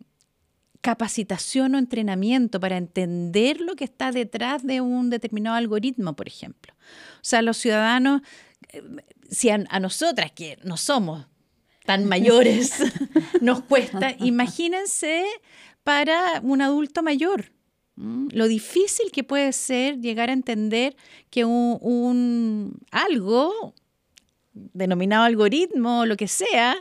capacitación 0.82 1.76
o 1.76 1.78
entrenamiento 1.78 2.60
para 2.60 2.78
entender 2.78 3.62
lo 3.62 3.76
que 3.76 3.84
está 3.84 4.12
detrás 4.12 4.66
de 4.66 4.82
un 4.82 5.10
determinado 5.10 5.56
algoritmo, 5.56 6.16
por 6.16 6.28
ejemplo. 6.28 6.74
O 7.18 7.24
sea, 7.24 7.42
los 7.42 7.58
ciudadanos, 7.58 8.22
si 9.30 9.50
a 9.50 9.80
nosotras 9.80 10.32
que 10.32 10.58
no 10.64 10.78
somos 10.78 11.28
tan 11.86 12.06
mayores 12.06 12.74
nos 13.42 13.62
cuesta. 13.64 14.16
Imagínense 14.20 15.26
para 15.84 16.40
un 16.44 16.62
adulto 16.62 17.04
mayor. 17.04 17.52
Lo 18.32 18.48
difícil 18.48 19.12
que 19.12 19.26
puede 19.26 19.52
ser 19.52 20.00
llegar 20.00 20.30
a 20.30 20.34
entender 20.34 20.96
que 21.30 21.44
un, 21.44 22.80
algo 22.92 23.74
denominado 24.54 25.26
algoritmo, 25.26 26.06
lo 26.06 26.16
que 26.16 26.30
sea, 26.30 26.78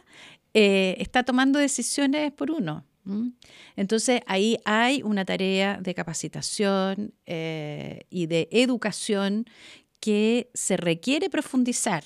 eh, 0.55 0.95
está 0.99 1.25
tomando 1.25 1.59
decisiones 1.59 2.33
por 2.33 2.53
uno. 2.53 2.85
Entonces 3.75 4.21
ahí 4.27 4.59
hay 4.65 5.03
una 5.03 5.25
tarea 5.25 5.79
de 5.81 5.95
capacitación 5.95 7.15
eh, 7.27 8.03
y 8.11 8.27
de 8.27 8.49
educación 8.53 9.47
que 9.99 10.51
se 10.55 10.77
requiere 10.77 11.31
profundizar. 11.31 12.05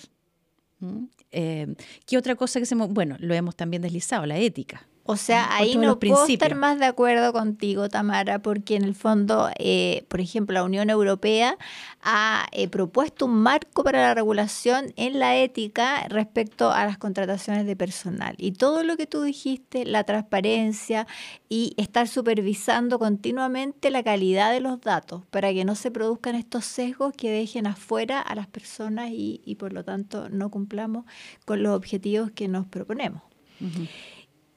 Eh, 1.32 1.74
¿Qué 2.06 2.18
otra 2.18 2.36
cosa 2.36 2.60
que 2.60 2.66
se... 2.66 2.74
Bueno, 2.74 3.16
lo 3.18 3.34
hemos 3.34 3.56
también 3.56 3.82
deslizado, 3.82 4.26
la 4.26 4.38
ética. 4.38 4.86
O 5.04 5.16
sea, 5.16 5.56
ahí 5.56 5.76
no 5.76 5.98
puedo 5.98 6.26
estar 6.26 6.54
más 6.54 6.78
de 6.78 6.86
acuerdo 6.86 7.32
contigo, 7.32 7.88
Tamara, 7.88 8.38
porque 8.38 8.76
en 8.76 8.84
el 8.84 8.94
fondo, 8.94 9.50
eh, 9.58 10.04
por 10.08 10.20
ejemplo, 10.20 10.54
la 10.54 10.62
Unión 10.62 10.90
Europea 10.90 11.58
ha 12.02 12.46
eh, 12.52 12.68
propuesto 12.68 13.26
un 13.26 13.34
marco 13.34 13.82
para 13.82 14.00
la 14.00 14.14
regulación 14.14 14.92
en 14.96 15.18
la 15.18 15.36
ética 15.36 16.06
respecto 16.08 16.70
a 16.70 16.84
las 16.84 16.98
contrataciones 16.98 17.66
de 17.66 17.74
personal. 17.74 18.36
Y 18.38 18.52
todo 18.52 18.84
lo 18.84 18.96
que 18.96 19.08
tú 19.08 19.22
dijiste, 19.22 19.84
la 19.84 20.04
transparencia 20.04 21.08
y 21.48 21.74
estar 21.78 22.06
supervisando 22.06 23.00
continuamente 23.00 23.90
la 23.90 24.04
calidad 24.04 24.52
de 24.52 24.60
los 24.60 24.80
datos 24.80 25.26
para 25.30 25.52
que 25.52 25.64
no 25.64 25.74
se 25.74 25.90
produzcan 25.90 26.36
estos 26.36 26.64
sesgos 26.64 27.12
que 27.12 27.28
dejen 27.28 27.66
afuera 27.66 28.20
a 28.20 28.36
las 28.36 28.46
personas 28.46 29.10
y, 29.10 29.40
y 29.44 29.56
por 29.56 29.72
lo 29.72 29.84
tanto 29.84 30.28
no 30.28 30.48
cumplamos 30.48 31.06
con 31.44 31.62
los 31.64 31.74
objetivos 31.74 32.30
que 32.30 32.46
nos 32.46 32.66
proponemos. 32.66 33.22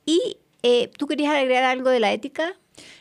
Y 0.06 0.38
eh, 0.64 0.92
tú 0.98 1.08
querías 1.08 1.34
agregar 1.34 1.64
algo 1.64 1.90
de 1.90 2.00
la 2.00 2.14
ética. 2.14 2.58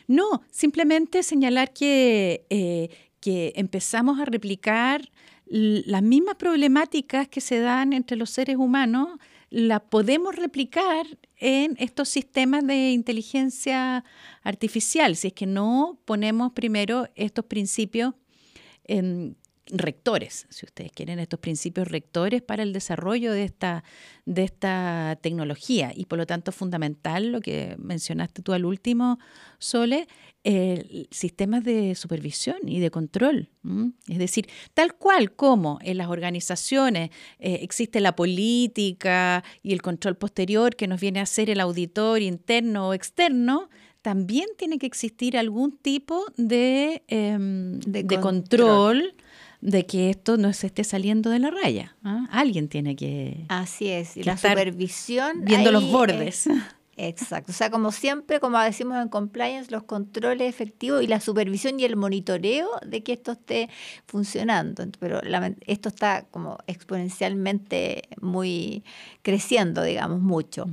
No, 0.07 0.43
simplemente 0.51 1.23
señalar 1.23 1.73
que, 1.73 2.45
eh, 2.49 2.89
que 3.19 3.53
empezamos 3.55 4.19
a 4.19 4.25
replicar 4.25 5.09
las 5.47 6.01
mismas 6.01 6.35
problemáticas 6.35 7.27
que 7.27 7.41
se 7.41 7.59
dan 7.59 7.93
entre 7.93 8.17
los 8.17 8.31
seres 8.31 8.57
humanos, 8.57 9.19
las 9.51 9.81
podemos 9.81 10.35
replicar 10.35 11.05
en 11.37 11.75
estos 11.79 12.09
sistemas 12.09 12.65
de 12.65 12.91
inteligencia 12.91 14.03
artificial, 14.43 15.15
si 15.15 15.27
es 15.27 15.33
que 15.33 15.45
no 15.45 15.99
ponemos 16.05 16.51
primero 16.53 17.07
estos 17.15 17.45
principios 17.45 18.15
en 18.85 19.37
rectores, 19.67 20.47
si 20.49 20.65
ustedes 20.65 20.91
quieren, 20.91 21.19
estos 21.19 21.39
principios 21.39 21.87
rectores 21.87 22.41
para 22.41 22.63
el 22.63 22.73
desarrollo 22.73 23.31
de 23.31 23.43
esta, 23.43 23.83
de 24.25 24.43
esta 24.43 25.17
tecnología. 25.21 25.91
Y 25.95 26.05
por 26.05 26.17
lo 26.17 26.25
tanto, 26.25 26.51
fundamental 26.51 27.31
lo 27.31 27.41
que 27.41 27.75
mencionaste 27.79 28.41
tú 28.41 28.53
al 28.53 28.65
último, 28.65 29.19
Sole, 29.57 30.07
sistemas 31.09 31.63
de 31.63 31.95
supervisión 31.95 32.57
y 32.67 32.79
de 32.79 32.91
control. 32.91 33.49
Es 34.07 34.19
decir, 34.19 34.47
tal 34.75 34.93
cual 34.95 35.31
como 35.31 35.79
en 35.81 35.97
las 35.97 36.07
organizaciones 36.07 37.09
eh, 37.39 37.59
existe 37.61 37.99
la 37.99 38.15
política 38.15 39.43
y 39.63 39.73
el 39.73 39.81
control 39.81 40.15
posterior 40.15 40.75
que 40.75 40.87
nos 40.87 41.01
viene 41.01 41.19
a 41.19 41.23
hacer 41.23 41.49
el 41.49 41.59
auditor 41.59 42.21
interno 42.21 42.89
o 42.89 42.93
externo, 42.93 43.69
también 44.03 44.47
tiene 44.55 44.77
que 44.77 44.85
existir 44.85 45.35
algún 45.35 45.77
tipo 45.77 46.25
de, 46.37 47.01
em, 47.07 47.79
control 48.21 49.15
de 49.65 49.87
que 49.87 50.11
esto 50.11 50.37
no 50.37 50.53
se 50.53 50.67
esté 50.67 50.83
saliendo 50.83 51.31
de 51.31 51.39
la 51.39 51.49
raya. 51.49 51.95
¿ah? 52.03 52.27
Alguien 52.31 52.69
tiene 52.69 52.95
que. 52.95 53.45
Así 53.49 53.89
es, 53.89 54.15
y 54.15 54.23
la 54.23 54.37
supervisión. 54.37 55.43
Viendo 55.43 55.71
los 55.71 55.91
bordes. 55.91 56.47
exacto. 56.97 57.51
O 57.51 57.55
sea, 57.55 57.71
como 57.71 57.91
siempre, 57.91 58.39
como 58.39 58.59
decimos 58.59 59.01
en 59.01 59.09
compliance, 59.09 59.71
los 59.71 59.83
controles 59.83 60.47
efectivos 60.47 61.01
y 61.03 61.07
la 61.07 61.19
supervisión 61.19 61.79
y 61.79 61.85
el 61.85 61.95
monitoreo 61.95 62.69
de 62.85 63.01
que 63.01 63.13
esto 63.13 63.31
esté 63.31 63.69
funcionando. 64.05 64.85
Pero 64.99 65.19
esto 65.65 65.89
está 65.89 66.25
como 66.29 66.59
exponencialmente 66.67 68.03
muy 68.21 68.83
creciendo, 69.23 69.81
digamos, 69.81 70.21
mucho. 70.21 70.67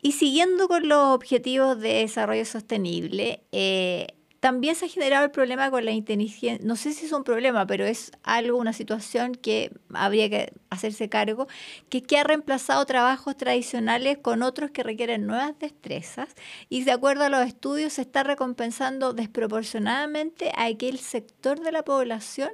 Y 0.00 0.12
siguiendo 0.12 0.68
con 0.68 0.88
los 0.88 1.08
objetivos 1.08 1.80
de 1.80 1.94
desarrollo 1.94 2.44
sostenible, 2.44 3.42
eh, 3.50 4.06
también 4.40 4.76
se 4.76 4.86
ha 4.86 4.88
generado 4.88 5.24
el 5.24 5.30
problema 5.30 5.70
con 5.70 5.84
la 5.84 5.90
inteligencia, 5.90 6.64
no 6.64 6.76
sé 6.76 6.92
si 6.92 7.06
es 7.06 7.12
un 7.12 7.24
problema, 7.24 7.66
pero 7.66 7.84
es 7.84 8.12
algo, 8.22 8.58
una 8.58 8.72
situación 8.72 9.34
que 9.34 9.72
habría 9.92 10.30
que 10.30 10.52
hacerse 10.70 11.08
cargo, 11.08 11.48
que, 11.88 12.02
que 12.02 12.18
ha 12.18 12.24
reemplazado 12.24 12.84
trabajos 12.86 13.36
tradicionales 13.36 14.18
con 14.18 14.42
otros 14.42 14.70
que 14.70 14.82
requieren 14.82 15.26
nuevas 15.26 15.58
destrezas 15.58 16.28
y 16.68 16.84
de 16.84 16.92
acuerdo 16.92 17.24
a 17.24 17.28
los 17.30 17.46
estudios 17.46 17.94
se 17.94 18.02
está 18.02 18.22
recompensando 18.22 19.12
desproporcionadamente 19.12 20.52
a 20.54 20.66
aquel 20.66 20.98
sector 20.98 21.60
de 21.60 21.72
la 21.72 21.82
población 21.82 22.50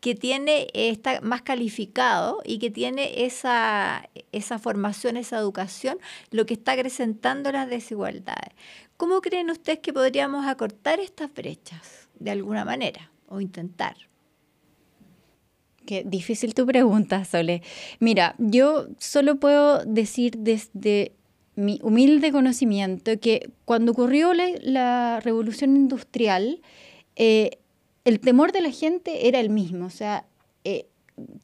que 0.00 0.14
tiene, 0.14 0.68
está 0.72 1.20
más 1.20 1.42
calificado 1.42 2.40
y 2.44 2.58
que 2.58 2.70
tiene 2.70 3.24
esa, 3.26 4.08
esa 4.32 4.58
formación, 4.58 5.16
esa 5.16 5.38
educación, 5.38 5.98
lo 6.30 6.46
que 6.46 6.54
está 6.54 6.72
acrecentando 6.72 7.52
las 7.52 7.68
desigualdades. 7.68 8.54
¿Cómo 8.96 9.20
creen 9.20 9.50
ustedes 9.50 9.80
que 9.80 9.92
podríamos 9.92 10.46
acortar 10.46 11.00
estas 11.00 11.32
brechas 11.32 12.08
de 12.18 12.30
alguna 12.30 12.64
manera 12.64 13.10
o 13.28 13.40
intentar? 13.40 13.96
Qué 15.84 16.02
difícil 16.04 16.54
tu 16.54 16.66
pregunta, 16.66 17.24
Sole. 17.24 17.62
Mira, 18.00 18.34
yo 18.38 18.88
solo 18.98 19.36
puedo 19.36 19.84
decir 19.84 20.38
desde 20.38 21.12
mi 21.54 21.78
humilde 21.82 22.32
conocimiento 22.32 23.18
que 23.20 23.50
cuando 23.64 23.92
ocurrió 23.92 24.32
la, 24.34 25.20
revolución 25.20 25.76
industrial, 25.76 26.60
eh, 27.16 27.58
el 28.04 28.20
temor 28.20 28.52
de 28.52 28.60
la 28.62 28.70
gente 28.70 29.28
era 29.28 29.40
el 29.40 29.50
mismo. 29.50 29.86
O 29.86 29.90
sea, 29.90 30.26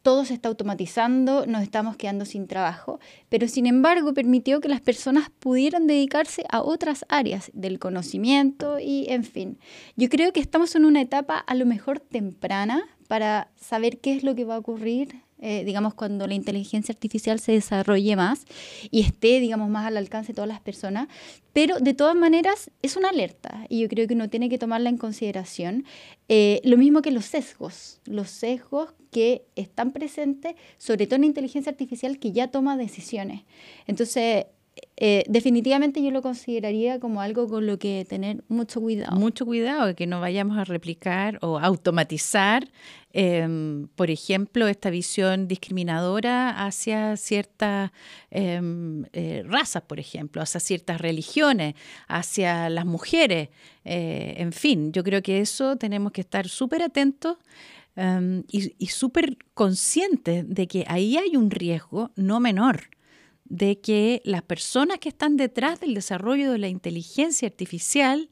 todo 0.02 0.24
se 0.24 0.34
está 0.34 0.48
automatizando, 0.48 1.46
nos 1.46 1.62
estamos 1.62 1.96
quedando 1.96 2.24
sin 2.24 2.46
trabajo, 2.46 3.00
pero 3.28 3.48
sin 3.48 3.66
embargo 3.66 4.12
permitió 4.12 4.60
que 4.60 4.68
las 4.68 4.80
personas 4.80 5.30
pudieran 5.30 5.86
dedicarse 5.86 6.44
a 6.50 6.62
otras 6.62 7.04
áreas 7.08 7.50
del 7.54 7.78
conocimiento 7.78 8.78
y 8.78 9.06
en 9.08 9.24
fin. 9.24 9.58
Yo 9.96 10.08
creo 10.08 10.32
que 10.32 10.40
estamos 10.40 10.74
en 10.74 10.84
una 10.84 11.00
etapa 11.00 11.38
a 11.38 11.54
lo 11.54 11.66
mejor 11.66 12.00
temprana 12.00 12.82
para 13.08 13.50
saber 13.56 13.98
qué 13.98 14.14
es 14.14 14.22
lo 14.22 14.34
que 14.34 14.44
va 14.44 14.56
a 14.56 14.58
ocurrir 14.58 15.21
eh, 15.44 15.64
digamos, 15.64 15.94
cuando 15.94 16.28
la 16.28 16.34
inteligencia 16.34 16.92
artificial 16.92 17.40
se 17.40 17.50
desarrolle 17.50 18.14
más 18.14 18.44
y 18.92 19.00
esté, 19.00 19.40
digamos, 19.40 19.68
más 19.68 19.86
al 19.86 19.96
alcance 19.96 20.28
de 20.28 20.34
todas 20.36 20.48
las 20.48 20.60
personas. 20.60 21.08
Pero 21.52 21.80
de 21.80 21.94
todas 21.94 22.14
maneras 22.14 22.70
es 22.80 22.96
una 22.96 23.08
alerta 23.08 23.66
y 23.68 23.80
yo 23.80 23.88
creo 23.88 24.06
que 24.06 24.14
uno 24.14 24.30
tiene 24.30 24.48
que 24.48 24.56
tomarla 24.56 24.88
en 24.88 24.98
consideración. 24.98 25.84
Eh, 26.28 26.60
lo 26.62 26.76
mismo 26.76 27.02
que 27.02 27.10
los 27.10 27.24
sesgos, 27.24 28.00
los 28.04 28.30
sesgos 28.30 28.94
que 29.10 29.44
están 29.56 29.90
presentes, 29.90 30.54
sobre 30.78 31.06
todo 31.06 31.16
en 31.16 31.22
la 31.22 31.26
inteligencia 31.26 31.70
artificial 31.70 32.20
que 32.20 32.30
ya 32.30 32.48
toma 32.48 32.76
decisiones. 32.76 33.42
Entonces, 33.88 34.46
eh, 34.96 35.24
definitivamente 35.28 36.02
yo 36.02 36.10
lo 36.10 36.22
consideraría 36.22 37.00
como 37.00 37.20
algo 37.20 37.48
con 37.48 37.66
lo 37.66 37.78
que 37.78 38.06
tener 38.08 38.44
mucho 38.48 38.80
cuidado. 38.80 39.16
Mucho 39.18 39.44
cuidado 39.44 39.94
que 39.96 40.06
no 40.06 40.20
vayamos 40.20 40.56
a 40.56 40.64
replicar 40.64 41.38
o 41.42 41.58
automatizar, 41.58 42.68
em, 43.12 43.88
por 43.96 44.10
ejemplo, 44.10 44.68
esta 44.68 44.90
visión 44.90 45.48
discriminadora 45.48 46.64
hacia 46.64 47.16
ciertas 47.16 47.90
em, 48.30 49.04
eh, 49.12 49.42
razas, 49.46 49.82
por 49.82 49.98
ejemplo, 49.98 50.40
hacia 50.40 50.60
ciertas 50.60 51.00
religiones, 51.00 51.74
hacia 52.08 52.70
las 52.70 52.86
mujeres. 52.86 53.48
Eh, 53.84 54.34
en 54.38 54.52
fin, 54.52 54.92
yo 54.92 55.02
creo 55.02 55.22
que 55.22 55.40
eso 55.40 55.76
tenemos 55.76 56.12
que 56.12 56.20
estar 56.20 56.48
súper 56.48 56.82
atentos. 56.82 57.36
Em, 57.96 58.44
y, 58.50 58.72
y 58.78 58.86
súper 58.86 59.36
conscientes 59.52 60.48
de 60.48 60.66
que 60.66 60.84
ahí 60.88 61.18
hay 61.18 61.36
un 61.36 61.50
riesgo 61.50 62.10
no 62.16 62.40
menor 62.40 62.88
de 63.52 63.78
que 63.80 64.22
las 64.24 64.40
personas 64.40 64.98
que 64.98 65.10
están 65.10 65.36
detrás 65.36 65.78
del 65.78 65.92
desarrollo 65.92 66.50
de 66.50 66.56
la 66.56 66.68
inteligencia 66.68 67.46
artificial 67.46 68.30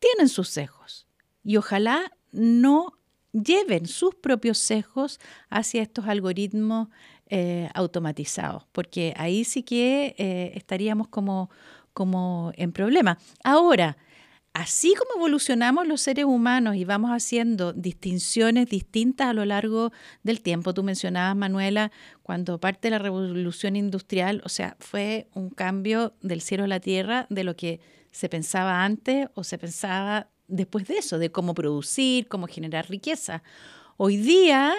tienen 0.00 0.28
sus 0.28 0.48
sesgos 0.48 1.06
y 1.44 1.56
ojalá 1.56 2.10
no 2.32 2.98
lleven 3.30 3.86
sus 3.86 4.16
propios 4.16 4.58
sesgos 4.58 5.20
hacia 5.50 5.82
estos 5.82 6.06
algoritmos 6.06 6.88
eh, 7.28 7.68
automatizados, 7.74 8.66
porque 8.72 9.14
ahí 9.16 9.44
sí 9.44 9.62
que 9.62 10.16
eh, 10.18 10.50
estaríamos 10.56 11.06
como, 11.06 11.48
como 11.92 12.50
en 12.56 12.72
problema. 12.72 13.18
Ahora, 13.44 13.98
así 14.52 14.94
como 14.94 15.16
evolucionamos 15.16 15.86
los 15.86 16.00
seres 16.00 16.24
humanos 16.24 16.76
y 16.76 16.84
vamos 16.84 17.10
haciendo 17.10 17.72
distinciones 17.72 18.68
distintas 18.68 19.28
a 19.28 19.32
lo 19.32 19.44
largo 19.44 19.92
del 20.22 20.40
tiempo, 20.40 20.74
tú 20.74 20.82
mencionabas, 20.82 21.36
Manuela, 21.36 21.92
cuando 22.22 22.58
parte 22.58 22.88
de 22.88 22.90
la 22.92 22.98
revolución 22.98 23.76
industrial, 23.76 24.42
o 24.44 24.48
sea, 24.48 24.76
fue 24.80 25.28
un 25.34 25.50
cambio 25.50 26.14
del 26.20 26.40
cielo 26.40 26.64
a 26.64 26.68
la 26.68 26.80
tierra 26.80 27.26
de 27.30 27.44
lo 27.44 27.56
que 27.56 27.80
se 28.10 28.28
pensaba 28.28 28.84
antes 28.84 29.28
o 29.34 29.44
se 29.44 29.56
pensaba 29.56 30.28
después 30.48 30.86
de 30.88 30.98
eso, 30.98 31.18
de 31.18 31.30
cómo 31.30 31.54
producir, 31.54 32.26
cómo 32.26 32.46
generar 32.48 32.90
riqueza. 32.90 33.42
Hoy 33.96 34.16
día, 34.16 34.74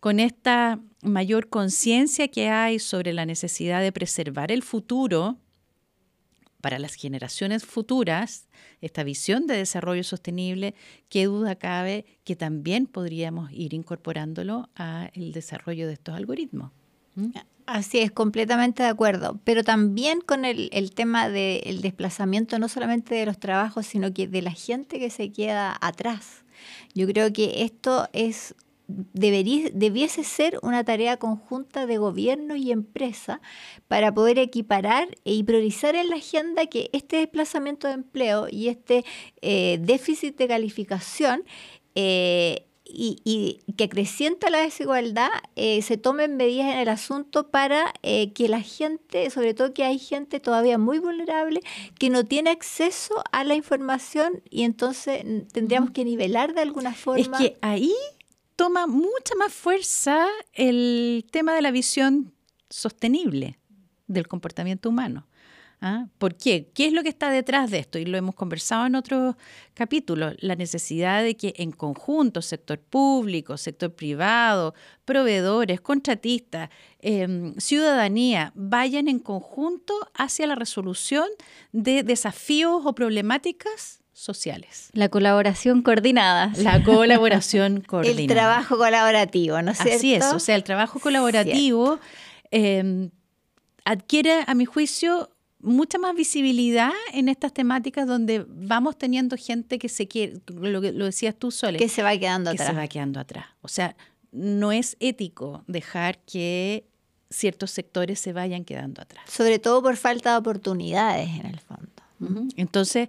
con 0.00 0.18
esta 0.18 0.80
mayor 1.02 1.48
conciencia 1.48 2.28
que 2.28 2.48
hay 2.48 2.80
sobre 2.80 3.12
la 3.12 3.24
necesidad 3.24 3.80
de 3.80 3.92
preservar 3.92 4.50
el 4.50 4.62
futuro, 4.62 5.38
para 6.62 6.78
las 6.78 6.94
generaciones 6.94 7.66
futuras, 7.66 8.48
esta 8.80 9.02
visión 9.02 9.46
de 9.46 9.56
desarrollo 9.56 10.04
sostenible, 10.04 10.74
qué 11.10 11.26
duda 11.26 11.56
cabe 11.56 12.06
que 12.24 12.36
también 12.36 12.86
podríamos 12.86 13.52
ir 13.52 13.74
incorporándolo 13.74 14.70
al 14.76 15.32
desarrollo 15.32 15.86
de 15.88 15.94
estos 15.94 16.14
algoritmos. 16.14 16.70
¿Mm? 17.16 17.32
Así 17.66 17.98
es, 17.98 18.12
completamente 18.12 18.84
de 18.84 18.88
acuerdo. 18.88 19.40
Pero 19.44 19.64
también 19.64 20.20
con 20.20 20.44
el, 20.44 20.70
el 20.72 20.92
tema 20.92 21.28
del 21.28 21.80
desplazamiento, 21.80 22.58
no 22.58 22.68
solamente 22.68 23.16
de 23.16 23.26
los 23.26 23.38
trabajos, 23.38 23.84
sino 23.84 24.14
que 24.14 24.28
de 24.28 24.42
la 24.42 24.52
gente 24.52 24.98
que 24.98 25.10
se 25.10 25.32
queda 25.32 25.76
atrás. 25.80 26.44
Yo 26.94 27.06
creo 27.08 27.32
que 27.32 27.64
esto 27.64 28.08
es 28.12 28.54
debería, 28.86 29.70
debiese 29.72 30.24
ser 30.24 30.58
una 30.62 30.84
tarea 30.84 31.16
conjunta 31.16 31.86
de 31.86 31.98
gobierno 31.98 32.56
y 32.56 32.72
empresa 32.72 33.40
para 33.88 34.12
poder 34.12 34.38
equiparar 34.38 35.08
y 35.24 35.42
priorizar 35.44 35.94
en 35.94 36.10
la 36.10 36.16
agenda 36.16 36.66
que 36.66 36.90
este 36.92 37.16
desplazamiento 37.16 37.88
de 37.88 37.94
empleo 37.94 38.46
y 38.50 38.68
este 38.68 39.04
eh, 39.40 39.78
déficit 39.80 40.36
de 40.36 40.48
calificación 40.48 41.44
eh, 41.94 42.66
y, 42.94 43.60
que 43.78 43.84
acrecienta 43.84 44.50
la 44.50 44.58
desigualdad, 44.58 45.30
eh, 45.56 45.80
se 45.80 45.96
tomen 45.96 46.36
medidas 46.36 46.74
en 46.74 46.78
el 46.78 46.90
asunto 46.90 47.48
para 47.48 47.94
que 48.02 48.48
la 48.48 48.60
gente, 48.60 49.30
sobre 49.30 49.54
todo 49.54 49.72
que 49.72 49.84
hay 49.84 49.98
gente 49.98 50.40
todavía 50.40 50.76
muy 50.76 50.98
vulnerable, 50.98 51.60
que 51.98 52.10
no 52.10 52.24
tiene 52.24 52.50
acceso 52.50 53.24
a 53.32 53.44
la 53.44 53.54
información 53.54 54.42
y 54.50 54.64
entonces 54.64 55.24
tendríamos 55.52 55.92
que 55.92 56.04
nivelar 56.04 56.52
de 56.52 56.60
alguna 56.60 56.92
forma. 56.92 57.22
Es 57.22 57.28
que 57.28 57.56
ahí 57.62 57.94
toma 58.56 58.86
mucha 58.86 59.34
más 59.38 59.52
fuerza 59.52 60.26
el 60.52 61.26
tema 61.30 61.54
de 61.54 61.62
la 61.62 61.70
visión 61.70 62.32
sostenible 62.70 63.58
del 64.06 64.28
comportamiento 64.28 64.88
humano. 64.88 65.26
¿Ah? 65.84 66.06
¿Por 66.18 66.36
qué? 66.36 66.70
¿Qué 66.72 66.86
es 66.86 66.92
lo 66.92 67.02
que 67.02 67.08
está 67.08 67.28
detrás 67.28 67.72
de 67.72 67.80
esto? 67.80 67.98
Y 67.98 68.04
lo 68.04 68.16
hemos 68.16 68.36
conversado 68.36 68.86
en 68.86 68.94
otros 68.94 69.34
capítulos, 69.74 70.36
la 70.38 70.54
necesidad 70.54 71.24
de 71.24 71.36
que 71.36 71.54
en 71.56 71.72
conjunto, 71.72 72.40
sector 72.40 72.78
público, 72.78 73.56
sector 73.56 73.92
privado, 73.92 74.74
proveedores, 75.04 75.80
contratistas, 75.80 76.70
em, 77.00 77.56
ciudadanía, 77.56 78.52
vayan 78.54 79.08
en 79.08 79.18
conjunto 79.18 79.92
hacia 80.14 80.46
la 80.46 80.54
resolución 80.54 81.26
de 81.72 82.04
desafíos 82.04 82.82
o 82.84 82.94
problemáticas 82.94 84.01
sociales. 84.12 84.90
La 84.92 85.08
colaboración 85.08 85.82
coordinada. 85.82 86.52
La 86.58 86.82
colaboración 86.82 87.80
coordinada. 87.86 88.20
El 88.22 88.28
trabajo 88.28 88.78
colaborativo, 88.78 89.60
¿no 89.62 89.72
es 89.72 89.78
cierto? 89.78 89.96
Así 89.96 90.14
es, 90.14 90.24
o 90.24 90.38
sea, 90.38 90.54
el 90.54 90.64
trabajo 90.64 91.00
colaborativo 91.00 91.98
em, 92.50 93.10
adquiere, 93.84 94.44
a 94.46 94.54
mi 94.54 94.64
juicio, 94.64 95.30
mucha 95.60 95.98
más 95.98 96.14
visibilidad 96.14 96.90
en 97.12 97.28
estas 97.28 97.52
temáticas 97.52 98.06
donde 98.06 98.44
vamos 98.48 98.98
teniendo 98.98 99.36
gente 99.36 99.78
que 99.78 99.88
se 99.88 100.08
quiere, 100.08 100.34
lo, 100.46 100.80
lo 100.80 101.04
decías 101.04 101.34
tú, 101.36 101.50
Sole. 101.50 101.78
Que 101.78 101.88
se 101.88 102.02
va 102.02 102.16
quedando 102.16 102.50
que 102.50 102.56
atrás. 102.56 102.68
se 102.68 102.74
va 102.74 102.86
quedando 102.88 103.20
atrás. 103.20 103.46
O 103.62 103.68
sea, 103.68 103.96
no 104.32 104.72
es 104.72 104.96
ético 104.98 105.64
dejar 105.66 106.18
que 106.18 106.86
ciertos 107.30 107.70
sectores 107.70 108.20
se 108.20 108.32
vayan 108.32 108.64
quedando 108.64 109.02
atrás. 109.02 109.24
Sobre 109.30 109.58
todo 109.58 109.82
por 109.82 109.96
falta 109.96 110.32
de 110.32 110.38
oportunidades, 110.38 111.28
en 111.28 111.46
el 111.46 111.60
fondo. 111.60 111.88
Entonces, 112.56 113.08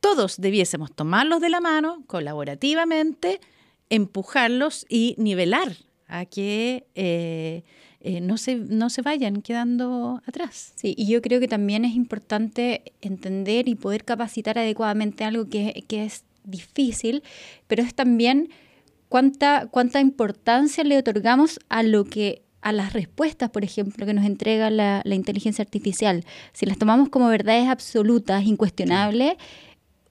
todos 0.00 0.40
debiésemos 0.40 0.92
tomarlos 0.92 1.40
de 1.40 1.50
la 1.50 1.60
mano 1.60 2.02
colaborativamente, 2.06 3.40
empujarlos 3.90 4.86
y 4.88 5.14
nivelar 5.18 5.76
a 6.08 6.24
que 6.24 6.86
eh, 6.94 7.62
eh, 8.00 8.20
no, 8.20 8.36
se, 8.36 8.56
no 8.56 8.90
se 8.90 9.02
vayan 9.02 9.42
quedando 9.42 10.22
atrás. 10.26 10.74
Y 10.82 11.06
yo 11.06 11.20
creo 11.22 11.38
que 11.38 11.48
también 11.48 11.84
es 11.84 11.94
importante 11.94 12.94
entender 13.00 13.68
y 13.68 13.74
poder 13.74 14.04
capacitar 14.04 14.58
adecuadamente 14.58 15.24
algo 15.24 15.48
que, 15.48 15.84
es 15.88 16.24
difícil, 16.44 17.22
pero 17.66 17.82
es 17.82 17.94
también 17.94 18.48
cuánta, 19.08 19.68
cuánta 19.70 20.00
importancia 20.00 20.82
le 20.82 20.96
otorgamos 20.98 21.60
a 21.68 21.82
lo 21.82 22.04
que 22.04 22.42
a 22.62 22.72
las 22.72 22.92
respuestas, 22.92 23.48
por 23.50 23.64
ejemplo, 23.64 24.04
que 24.04 24.12
nos 24.12 24.24
entrega 24.26 24.68
la 24.70 25.14
inteligencia 25.14 25.62
artificial. 25.62 26.24
Si 26.52 26.66
las 26.66 26.76
tomamos 26.76 27.08
como 27.08 27.28
verdades 27.28 27.68
absolutas, 27.68 28.44
incuestionables, 28.44 29.36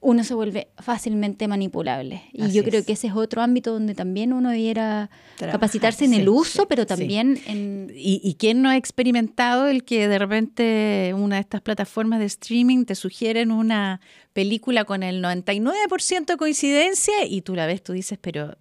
uno 0.02 0.24
se 0.24 0.32
vuelve 0.32 0.68
fácilmente 0.78 1.46
manipulable. 1.46 2.22
Y 2.32 2.50
yo 2.52 2.64
creo 2.64 2.84
que 2.84 2.92
ese 2.92 3.08
es 3.08 3.12
otro 3.14 3.42
ámbito 3.42 3.72
donde 3.72 3.94
también 3.94 4.32
uno 4.32 4.50
debiera 4.50 5.10
capacitarse 5.38 6.06
en 6.06 6.14
el 6.14 6.28
uso, 6.28 6.66
pero 6.66 6.86
también 6.86 7.38
en... 7.46 7.92
¿Y, 7.94 8.20
¿Y 8.24 8.34
quién 8.34 8.62
no 8.62 8.70
ha 8.70 8.76
experimentado 8.76 9.66
el 9.66 9.84
que 9.84 10.08
de 10.08 10.18
repente 10.18 11.12
una 11.14 11.36
de 11.36 11.42
estas 11.42 11.60
plataformas 11.60 12.18
de 12.18 12.24
streaming 12.26 12.86
te 12.86 12.94
sugieren 12.94 13.50
una 13.50 14.00
película 14.32 14.84
con 14.84 15.02
el 15.02 15.22
99% 15.22 16.26
de 16.26 16.36
coincidencia 16.38 17.26
y 17.26 17.42
tú 17.42 17.54
la 17.54 17.66
ves, 17.66 17.82
tú 17.82 17.92
dices, 17.92 18.18
pero 18.20 18.56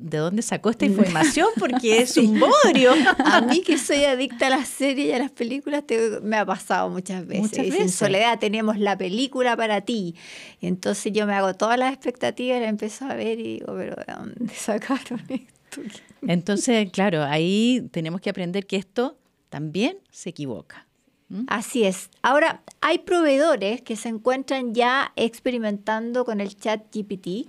de 0.00 0.18
dónde 0.18 0.42
sacó 0.42 0.70
esta 0.70 0.84
información 0.86 1.48
porque 1.58 1.98
es 1.98 2.16
un 2.16 2.38
bodrio. 2.38 2.92
A 3.24 3.40
mí 3.40 3.62
que 3.62 3.78
soy 3.78 4.04
adicta 4.04 4.46
a 4.46 4.50
las 4.50 4.68
series 4.68 5.08
y 5.08 5.12
a 5.12 5.18
las 5.18 5.30
películas 5.30 5.84
me 6.22 6.36
ha 6.36 6.46
pasado 6.46 6.88
muchas 6.88 7.26
veces. 7.26 7.42
Muchas 7.42 7.66
veces. 7.66 7.80
En 7.80 7.88
soledad 7.90 8.38
tenemos 8.38 8.78
la 8.78 8.96
película 8.96 9.56
para 9.56 9.80
ti. 9.82 10.14
entonces 10.60 11.12
yo 11.12 11.26
me 11.26 11.34
hago 11.34 11.54
todas 11.54 11.78
las 11.78 11.92
expectativas, 11.92 12.60
la 12.60 12.68
empiezo 12.68 13.04
a 13.04 13.14
ver 13.14 13.38
y 13.40 13.58
digo, 13.58 13.74
pero 13.76 13.96
¿de 13.96 14.12
dónde 14.12 14.54
sacaron 14.54 15.22
esto? 15.28 15.82
Entonces, 16.22 16.90
claro, 16.90 17.22
ahí 17.24 17.88
tenemos 17.92 18.20
que 18.20 18.30
aprender 18.30 18.66
que 18.66 18.76
esto 18.76 19.18
también 19.50 19.98
se 20.10 20.30
equivoca. 20.30 20.86
¿Mm? 21.28 21.44
Así 21.48 21.84
es. 21.84 22.10
Ahora, 22.22 22.62
hay 22.80 23.00
proveedores 23.00 23.82
que 23.82 23.96
se 23.96 24.08
encuentran 24.08 24.74
ya 24.74 25.12
experimentando 25.16 26.24
con 26.24 26.40
el 26.40 26.56
chat 26.56 26.82
GPT 26.94 27.48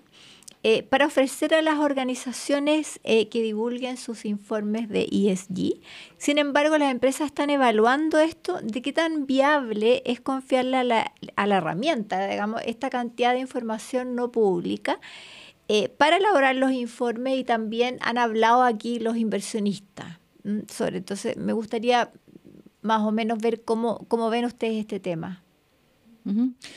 eh, 0.61 0.83
para 0.83 1.05
ofrecer 1.05 1.53
a 1.53 1.61
las 1.61 1.79
organizaciones 1.79 2.99
eh, 3.03 3.29
que 3.29 3.41
divulguen 3.41 3.95
sus 3.95 4.25
informes 4.25 4.89
de 4.89 5.07
ESG. 5.09 5.79
Sin 6.17 6.37
embargo, 6.37 6.77
las 6.77 6.91
empresas 6.91 7.27
están 7.27 7.49
evaluando 7.49 8.19
esto, 8.19 8.59
de 8.61 8.81
qué 8.81 8.91
tan 8.91 9.25
viable 9.25 10.01
es 10.05 10.19
confiarle 10.19 10.75
a 10.75 10.83
la, 10.83 11.13
a 11.37 11.47
la 11.47 11.57
herramienta, 11.57 12.27
digamos, 12.27 12.61
esta 12.65 12.89
cantidad 12.89 13.33
de 13.33 13.39
información 13.39 14.15
no 14.15 14.31
pública. 14.33 14.99
Eh, 15.69 15.87
para 15.87 16.17
elaborar 16.17 16.55
los 16.55 16.71
informes 16.71 17.37
y 17.37 17.43
también 17.43 17.97
han 18.01 18.17
hablado 18.17 18.63
aquí 18.63 18.99
los 18.99 19.15
inversionistas. 19.15 20.19
Sobre, 20.67 20.97
entonces, 20.97 21.37
me 21.37 21.53
gustaría 21.53 22.11
más 22.81 23.01
o 23.01 23.11
menos 23.11 23.39
ver 23.39 23.63
cómo, 23.63 24.05
cómo 24.07 24.29
ven 24.29 24.45
ustedes 24.45 24.77
este 24.77 24.99
tema. 24.99 25.43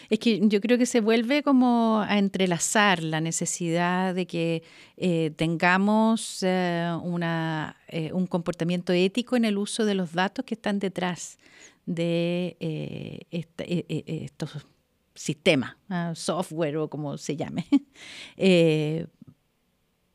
Es 0.09 0.19
que 0.19 0.41
yo 0.43 0.61
creo 0.61 0.79
que 0.79 0.87
se 0.87 1.01
vuelve 1.01 1.43
como 1.43 2.01
a 2.01 2.19
entrelazar 2.19 3.03
la 3.03 3.21
necesidad 3.21 4.15
de 4.15 4.27
que 4.27 4.63
eh, 4.97 5.31
tengamos 5.37 6.43
eh, 6.43 6.91
una, 7.03 7.77
eh, 7.89 8.13
un 8.13 8.27
comportamiento 8.27 8.93
ético 8.93 9.37
en 9.37 9.45
el 9.45 9.59
uso 9.59 9.85
de 9.85 9.95
los 9.95 10.13
datos 10.13 10.45
que 10.45 10.55
están 10.55 10.79
detrás 10.79 11.39
de 11.85 12.57
estos 13.31 14.51
sistemas, 15.15 15.77
ah, 15.89 16.13
software 16.15 16.77
o 16.77 16.89
como 16.89 17.19
se 17.19 17.37
llame. 17.37 17.67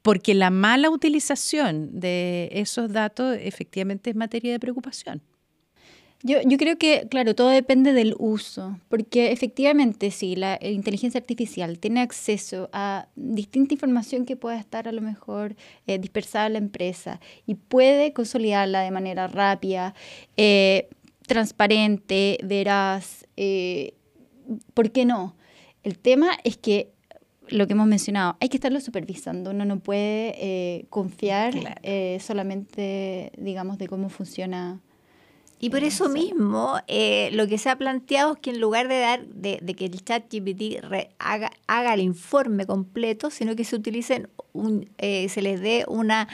porque 0.01 0.33
la 0.33 0.49
mala 0.49 0.89
utilización 0.89 1.99
de 1.99 2.49
esos 2.53 2.91
datos 2.91 3.37
efectivamente 3.41 4.09
es 4.09 4.15
materia 4.15 4.53
de 4.53 4.59
preocupación. 4.59 5.21
Yo, 6.23 6.39
yo, 6.43 6.57
creo 6.57 6.79
que, 6.79 7.07
claro, 7.09 7.35
todo 7.35 7.49
depende 7.49 7.93
del 7.93 8.15
uso, 8.17 8.79
porque 8.89 9.31
efectivamente 9.31 10.09
si 10.09 10.35
la 10.35 10.57
inteligencia 10.61 11.19
artificial 11.19 11.77
tiene 11.77 12.01
acceso 12.01 12.69
a 12.73 13.07
distinta 13.15 13.75
información 13.75 14.25
que 14.25 14.35
pueda 14.35 14.57
estar 14.57 14.87
a 14.87 14.91
lo 14.91 15.01
mejor 15.01 15.55
eh, 15.85 15.99
dispersada 15.99 16.47
en 16.47 16.53
la 16.53 16.59
empresa 16.59 17.19
y 17.45 17.53
puede 17.53 18.13
consolidarla 18.13 18.81
de 18.81 18.89
manera 18.89 19.27
rápida, 19.27 19.93
eh, 20.37 20.89
transparente, 21.27 22.39
veraz, 22.43 23.27
eh, 23.35 23.93
¿por 24.73 24.91
qué 24.91 25.05
no? 25.05 25.35
El 25.83 25.99
tema 25.99 26.31
es 26.43 26.57
que 26.57 26.89
lo 27.47 27.67
que 27.67 27.73
hemos 27.73 27.87
mencionado, 27.87 28.37
hay 28.39 28.49
que 28.49 28.57
estarlo 28.57 28.81
supervisando, 28.81 29.51
uno 29.51 29.65
no 29.65 29.79
puede 29.79 30.85
confiar 30.89 31.53
solamente, 32.19 33.31
digamos, 33.37 33.77
de 33.77 33.87
cómo 33.87 34.09
funciona 34.09 34.81
y 35.59 35.69
por 35.69 35.83
eso 35.83 36.07
mismo, 36.09 36.77
eh, 36.87 37.29
lo 37.33 37.47
que 37.47 37.57
se 37.57 37.69
ha 37.69 37.77
planteado 37.77 38.33
es 38.33 38.39
que 38.39 38.51
en 38.51 38.61
lugar 38.61 38.87
de 38.87 38.99
dar 38.99 39.25
de, 39.25 39.59
que 39.75 39.85
el 39.85 40.03
chat 40.03 40.31
GPT 40.31 40.83
haga, 41.17 41.51
haga, 41.67 41.93
el 41.93 42.01
informe 42.01 42.65
completo, 42.65 43.31
sino 43.31 43.55
que 43.55 43.63
se 43.63 43.75
utilicen 43.75 44.29
un, 44.53 44.89
eh, 44.97 45.29
se 45.29 45.41
les 45.41 45.59
dé 45.59 45.85
una 45.87 46.27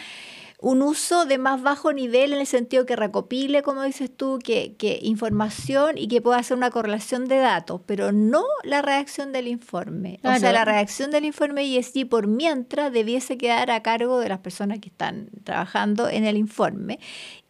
un 0.63 0.81
uso 0.81 1.25
de 1.25 1.37
más 1.37 1.61
bajo 1.61 1.91
nivel 1.91 2.31
en 2.31 2.39
el 2.39 2.47
sentido 2.47 2.85
que 2.85 2.95
recopile, 2.95 3.63
como 3.63 3.83
dices 3.83 4.09
tú, 4.15 4.39
que, 4.41 4.75
que, 4.77 4.97
información 5.01 5.97
y 5.97 6.07
que 6.07 6.21
pueda 6.21 6.37
hacer 6.37 6.55
una 6.55 6.71
correlación 6.71 7.27
de 7.27 7.35
datos, 7.35 7.81
pero 7.85 8.13
no 8.13 8.45
la 8.63 8.81
redacción 8.81 9.33
del 9.33 9.49
informe. 9.49 10.21
O 10.23 10.33
sea, 10.39 10.53
la 10.53 10.63
redacción 10.63 11.11
del 11.11 11.25
informe 11.25 11.63
ESG 11.63 12.07
por 12.07 12.27
mientras 12.27 12.93
debiese 12.93 13.37
quedar 13.37 13.71
a 13.71 13.83
cargo 13.83 14.21
de 14.21 14.29
las 14.29 14.39
personas 14.39 14.79
que 14.79 14.87
están 14.87 15.27
trabajando 15.43 16.07
en 16.07 16.23
el 16.23 16.37
informe. 16.37 16.97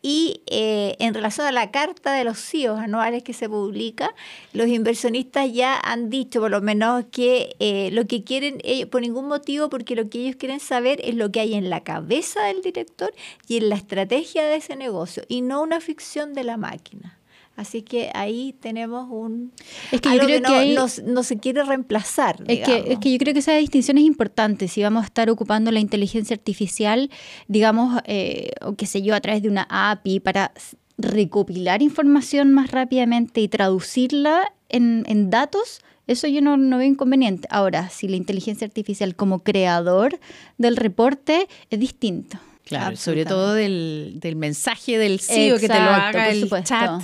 Y 0.06 0.42
eh, 0.48 0.98
en 1.00 1.14
relación 1.14 1.48
a 1.48 1.54
la 1.54 1.72
carta 1.72 2.12
de 2.12 2.26
los 2.26 2.38
CIOs 2.38 2.78
anuales 2.78 3.24
que 3.24 3.32
se 3.32 3.48
publica, 3.48 4.14
los 4.52 4.68
inversionistas 4.68 5.52
ya 5.54 5.80
han 5.80 6.10
dicho, 6.10 6.42
por 6.42 6.52
lo 6.52 6.62
menos, 6.62 7.06
que 7.10 7.56
eh, 7.60 7.90
lo 7.94 8.06
que 8.06 8.26
quieren, 8.26 8.58
ellos, 8.66 8.90
por 8.90 9.00
ningún 9.00 9.30
motivo, 9.30 9.70
porque 9.70 9.96
lo 9.96 10.10
que 10.10 10.20
ellos 10.20 10.36
quieren 10.36 10.60
saber 10.60 11.00
es 11.06 11.16
lo 11.16 11.32
que 11.32 11.40
hay 11.40 11.54
en 11.54 11.70
la 11.70 11.86
cabeza 11.86 12.44
del 12.44 12.62
director 12.62 13.14
y 13.48 13.56
en 13.56 13.70
la 13.70 13.76
estrategia 13.76 14.44
de 14.44 14.58
ese 14.58 14.76
negocio, 14.76 15.24
y 15.30 15.42
no 15.42 15.62
una 15.62 15.80
ficción 15.80 16.34
de 16.34 16.44
la 16.44 16.58
máquina. 16.58 17.18
Así 17.56 17.84
que 17.84 18.10
ahí 18.16 18.56
tenemos 18.60 19.08
un... 19.12 19.52
Es 19.92 20.02
que 20.02 20.10
yo 20.10 20.20
creo 20.20 20.42
que, 20.42 20.76
no, 21.06 21.24
se 21.24 21.38
quiere 21.38 21.64
reemplazar. 21.64 22.44
Es 22.48 22.66
que, 22.66 22.94
es 22.94 23.00
que, 23.00 23.12
yo 23.12 23.18
creo 23.20 23.34
que 23.34 23.40
esa 23.40 23.56
distinción 23.56 24.00
es 24.00 24.06
importante. 24.06 24.68
Si 24.68 24.82
vamos 24.82 25.04
a 25.04 25.06
estar 25.06 25.30
ocupando 25.30 25.72
la 25.72 25.80
inteligencia 25.80 26.34
artificial, 26.34 27.12
digamos, 27.48 28.02
eh, 28.06 28.52
o 28.62 28.74
qué 28.74 28.88
sé 28.88 29.04
yo, 29.04 29.14
a 29.14 29.22
través 29.22 29.44
de 29.44 29.50
una 29.50 29.68
API 29.70 30.20
para 30.20 30.52
recopilar 30.98 31.82
información 31.84 32.52
más 32.52 32.72
rápidamente 32.72 33.42
y 33.42 33.48
traducirla 33.48 34.52
en, 34.70 35.04
en 35.08 35.30
datos, 35.30 35.82
eso 36.08 36.28
yo 36.28 36.42
no, 36.42 36.58
no, 36.58 36.80
veo 36.80 36.88
inconveniente. 36.88 37.48
Ahora, 37.52 37.90
si 37.90 38.08
la 38.08 38.16
inteligencia 38.16 38.66
artificial 38.66 39.16
como 39.16 39.40
creador 39.40 40.20
del 40.58 40.76
reporte 40.76 41.48
es 41.70 41.80
distinto. 41.80 42.40
Claro, 42.66 42.96
sobre 42.96 43.26
todo 43.26 43.54
del, 43.54 44.14
del 44.16 44.36
mensaje 44.36 44.98
del 44.98 45.20
CEO 45.20 45.60
que 45.60 45.68
te 45.68 45.74
lo 45.74 45.90
haga 45.90 46.30
el 46.30 46.50
chat 46.64 47.02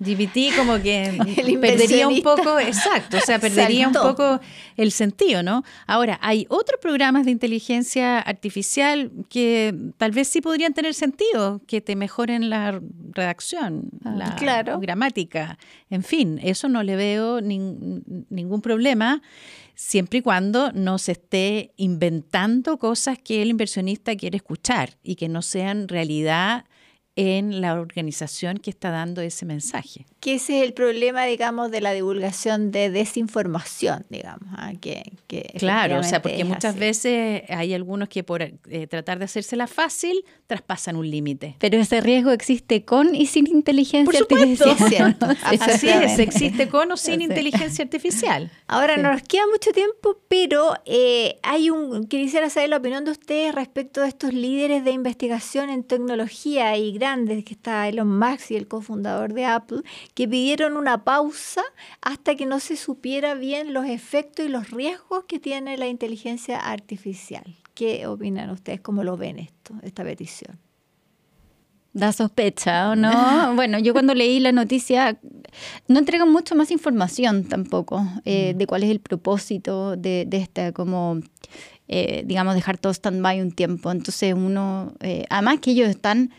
GPT, 0.00 0.56
como 0.56 0.80
que 0.80 1.18
perdería 1.60 2.06
un 2.08 2.22
poco, 2.22 2.58
exacto, 2.60 3.16
o 3.16 3.20
sea, 3.20 3.38
perdería 3.40 3.88
un 3.88 3.94
poco 3.94 4.40
el 4.76 4.92
sentido, 4.92 5.42
¿no? 5.42 5.64
Ahora, 5.86 6.18
hay 6.22 6.46
otros 6.48 6.80
programas 6.80 7.24
de 7.24 7.32
inteligencia 7.32 8.18
artificial 8.20 9.10
que 9.28 9.74
tal 9.96 10.12
vez 10.12 10.28
sí 10.28 10.40
podrían 10.40 10.72
tener 10.72 10.94
sentido, 10.94 11.60
que 11.66 11.80
te 11.80 11.96
mejoren 11.96 12.48
la 12.48 12.80
redacción, 13.12 13.90
ah, 14.04 14.36
la 14.40 14.62
gramática, 14.78 15.58
en 15.90 16.04
fin, 16.04 16.38
eso 16.42 16.68
no 16.68 16.82
le 16.82 16.96
veo 16.96 17.40
ningún 17.40 18.60
problema 18.62 19.22
siempre 19.74 20.18
y 20.18 20.22
cuando 20.22 20.72
no 20.72 20.98
se 20.98 21.12
esté 21.12 21.72
inventando 21.76 22.78
cosas 22.78 23.16
que 23.16 23.42
el 23.42 23.50
inversionista 23.50 24.16
quiere 24.16 24.36
escuchar 24.36 24.98
y 25.02 25.14
que 25.14 25.28
no 25.28 25.40
sean 25.40 25.86
realidad 25.86 26.64
en 27.18 27.60
la 27.60 27.74
organización 27.74 28.58
que 28.58 28.70
está 28.70 28.92
dando 28.92 29.20
ese 29.22 29.44
mensaje. 29.44 30.06
Que 30.20 30.34
ese 30.34 30.58
es 30.58 30.64
el 30.64 30.72
problema, 30.72 31.24
digamos, 31.24 31.72
de 31.72 31.80
la 31.80 31.92
divulgación 31.92 32.70
de 32.70 32.90
desinformación, 32.90 34.06
digamos. 34.08 34.48
¿ah? 34.56 34.72
Que, 34.80 35.02
claro, 35.58 35.98
o 35.98 36.04
sea, 36.04 36.22
porque 36.22 36.44
muchas 36.44 36.76
veces 36.76 37.42
hay 37.48 37.74
algunos 37.74 38.08
que 38.08 38.22
por 38.22 38.42
eh, 38.42 38.86
tratar 38.88 39.18
de 39.18 39.24
hacérsela 39.24 39.66
fácil 39.66 40.24
traspasan 40.46 40.94
un 40.94 41.10
límite. 41.10 41.56
Pero 41.58 41.78
ese 41.78 42.00
riesgo 42.00 42.30
existe 42.30 42.84
con 42.84 43.12
y 43.16 43.26
sin 43.26 43.48
inteligencia 43.48 44.20
artificial. 44.20 45.16
Así 45.42 45.88
es, 45.88 46.20
existe 46.20 46.68
con 46.68 46.92
o 46.92 46.96
sin 46.96 47.20
inteligencia 47.20 47.82
artificial. 47.82 48.48
Ahora, 48.68 48.96
no 48.96 49.10
nos 49.10 49.22
queda 49.22 49.42
mucho 49.50 49.72
tiempo, 49.72 50.18
pero 50.28 50.74
eh, 50.84 51.40
hay 51.42 51.70
un, 51.70 52.06
quisiera 52.06 52.48
saber 52.48 52.68
la 52.68 52.76
opinión 52.76 53.04
de 53.04 53.10
ustedes 53.10 53.52
respecto 53.56 54.02
de 54.02 54.08
estos 54.08 54.32
líderes 54.32 54.84
de 54.84 54.92
investigación 54.92 55.68
en 55.68 55.82
tecnología 55.82 56.76
y 56.76 56.92
grandes, 57.08 57.44
que 57.44 57.54
está 57.54 57.88
Elon 57.88 58.18
Musk 58.18 58.50
y 58.50 58.56
el 58.56 58.68
cofundador 58.68 59.32
de 59.32 59.46
Apple, 59.46 59.80
que 60.14 60.28
pidieron 60.28 60.76
una 60.76 61.04
pausa 61.04 61.62
hasta 62.02 62.34
que 62.34 62.44
no 62.44 62.60
se 62.60 62.76
supiera 62.76 63.34
bien 63.34 63.72
los 63.72 63.86
efectos 63.86 64.44
y 64.44 64.48
los 64.48 64.70
riesgos 64.70 65.24
que 65.26 65.38
tiene 65.38 65.78
la 65.78 65.86
inteligencia 65.88 66.58
artificial. 66.58 67.56
¿Qué 67.74 68.06
opinan 68.06 68.50
ustedes? 68.50 68.80
¿Cómo 68.80 69.04
lo 69.04 69.16
ven 69.16 69.38
esto, 69.38 69.74
esta 69.82 70.04
petición? 70.04 70.58
Da 71.94 72.12
sospecha, 72.12 72.90
¿o 72.90 72.96
no? 72.96 73.10
bueno, 73.54 73.78
yo 73.78 73.94
cuando 73.94 74.14
leí 74.14 74.38
la 74.38 74.52
noticia 74.52 75.18
no 75.88 75.98
entregan 75.98 76.30
mucho 76.30 76.54
más 76.54 76.70
información 76.70 77.44
tampoco 77.44 78.06
eh, 78.26 78.52
mm. 78.54 78.58
de 78.58 78.66
cuál 78.66 78.82
es 78.82 78.90
el 78.90 79.00
propósito 79.00 79.96
de, 79.96 80.26
de 80.26 80.36
esta 80.36 80.72
como 80.72 81.20
eh, 81.90 82.22
digamos, 82.26 82.54
dejar 82.54 82.76
todo 82.76 82.92
stand-by 82.92 83.40
un 83.40 83.50
tiempo. 83.50 83.90
Entonces 83.90 84.34
uno, 84.34 84.92
eh, 85.00 85.24
además 85.30 85.60
que 85.60 85.70
ellos 85.70 85.88
están 85.88 86.30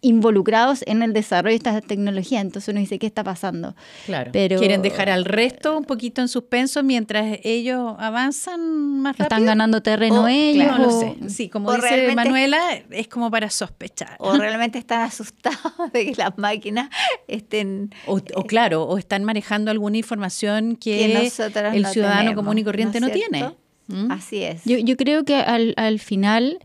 involucrados 0.00 0.82
en 0.86 1.02
el 1.02 1.12
desarrollo 1.12 1.52
de 1.52 1.56
esta 1.56 1.80
tecnología. 1.80 2.40
Entonces 2.40 2.68
uno 2.68 2.80
dice, 2.80 2.98
¿qué 2.98 3.06
está 3.06 3.24
pasando? 3.24 3.74
Claro. 4.04 4.30
Pero, 4.32 4.58
Quieren 4.58 4.82
dejar 4.82 5.08
al 5.08 5.24
resto 5.24 5.76
un 5.76 5.84
poquito 5.84 6.20
en 6.20 6.28
suspenso 6.28 6.82
mientras 6.82 7.38
ellos 7.42 7.94
avanzan 7.98 9.00
más 9.00 9.12
rápido. 9.16 9.24
Están 9.24 9.46
ganando 9.46 9.82
terreno 9.82 10.28
ellos. 10.28 10.66
no 10.66 10.78
lo 10.78 10.90
sé. 10.90 11.16
Sí, 11.28 11.48
como 11.48 11.72
dice 11.72 12.14
Manuela, 12.14 12.58
es 12.90 13.08
como 13.08 13.30
para 13.30 13.50
sospechar. 13.50 14.16
O 14.18 14.36
realmente 14.36 14.78
están 14.78 15.02
asustados 15.02 15.58
de 15.92 16.06
que 16.06 16.14
las 16.16 16.36
máquinas 16.36 16.90
estén... 17.26 17.94
O, 18.06 18.20
claro, 18.44 18.84
o 18.84 18.98
están 18.98 19.24
manejando 19.24 19.70
alguna 19.70 19.96
información 19.96 20.76
que, 20.76 21.04
el 21.04 21.86
ciudadano 21.86 22.34
común 22.34 22.58
y 22.58 22.64
corriente 22.64 23.00
no, 23.00 23.08
tiene. 23.08 23.52
¿Mm? 23.88 24.10
Así 24.10 24.42
es. 24.42 24.64
Yo, 24.64 24.78
yo 24.78 24.96
creo 24.96 25.24
que 25.24 25.36
al, 25.36 25.74
al 25.76 25.98
final... 25.98 26.58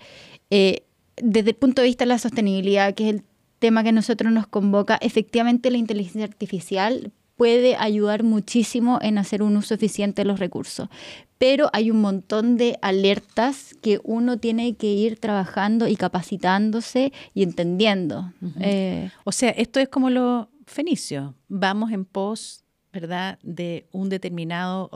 Eh, 0.50 0.84
desde 1.22 1.52
el 1.52 1.56
punto 1.56 1.82
de 1.82 1.88
vista 1.88 2.06
de 2.06 2.10
la 2.10 2.20
sostenibilidad, 2.20 2.94
que 2.94 3.10
es 3.10 3.16
el 3.16 3.24
tema 3.60 3.84
que 3.84 3.92
nosotros 3.92 4.32
nos 4.32 4.48
convoca, 4.48 4.98
efectivamente 5.02 5.72
la 5.72 5.78
inteligencia 5.78 6.26
artificial 6.26 7.12
puede 7.36 7.76
ayudar 7.76 8.24
muchísimo 8.24 9.00
en 9.02 9.18
hacer 9.18 9.42
un 9.42 9.58
uso 9.58 9.74
eficiente 9.74 10.22
de 10.22 10.28
los 10.28 10.40
recursos. 10.40 10.90
Pero 11.38 11.72
hay 11.74 11.90
un 11.90 12.00
montón 12.00 12.56
de 12.56 12.78
alertas 12.84 13.76
que 13.82 14.00
uno 14.04 14.38
tiene 14.38 14.76
que 14.76 14.94
ir 14.94 15.20
trabajando 15.20 15.88
y 15.88 15.96
capacitándose 15.96 17.12
y 17.34 17.42
entendiendo. 17.42 18.32
Eh, 18.60 19.10
o 19.24 19.32
sea, 19.32 19.50
esto 19.50 19.80
es 19.80 19.90
como 19.90 20.12
lo 20.12 20.50
fenicio. 20.68 21.34
Vamos 21.48 21.92
en 21.92 22.06
pos, 22.06 22.64
¿verdad?, 22.94 23.40
de 23.42 23.88
un 23.92 24.10
determinado 24.10 24.92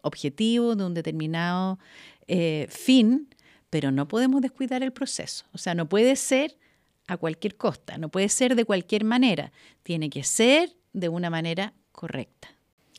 objetivo, 0.00 0.74
de 0.76 0.86
un 0.86 0.94
determinado 0.94 1.78
eh, 2.26 2.68
fin, 2.70 3.28
pero 3.72 3.90
no 3.90 4.06
podemos 4.06 4.42
descuidar 4.42 4.82
el 4.82 4.92
proceso. 4.92 5.46
O 5.54 5.56
sea, 5.56 5.74
no 5.74 5.88
puede 5.88 6.14
ser 6.16 6.58
a 7.06 7.16
cualquier 7.16 7.56
costa, 7.56 7.96
no 7.96 8.10
puede 8.10 8.28
ser 8.28 8.54
de 8.54 8.66
cualquier 8.66 9.02
manera, 9.02 9.50
tiene 9.82 10.10
que 10.10 10.24
ser 10.24 10.76
de 10.92 11.08
una 11.08 11.30
manera 11.30 11.72
correcta. 11.90 12.48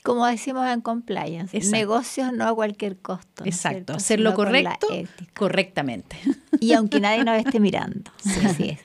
Como 0.04 0.26
decimos 0.26 0.68
en 0.68 0.82
compliance, 0.82 1.60
negocios 1.70 2.34
no 2.34 2.48
a 2.48 2.56
cualquier 2.56 2.98
costo. 2.98 3.46
Exacto, 3.46 3.94
hacerlo 3.94 4.34
correcto 4.34 4.88
correctamente. 5.36 6.18
Y 6.60 6.74
aunque 6.74 7.00
nadie 7.00 7.24
nos 7.24 7.38
esté 7.38 7.60
mirando. 7.60 8.12
Sí, 8.24 8.40
así 8.44 8.70
es. 8.70 8.80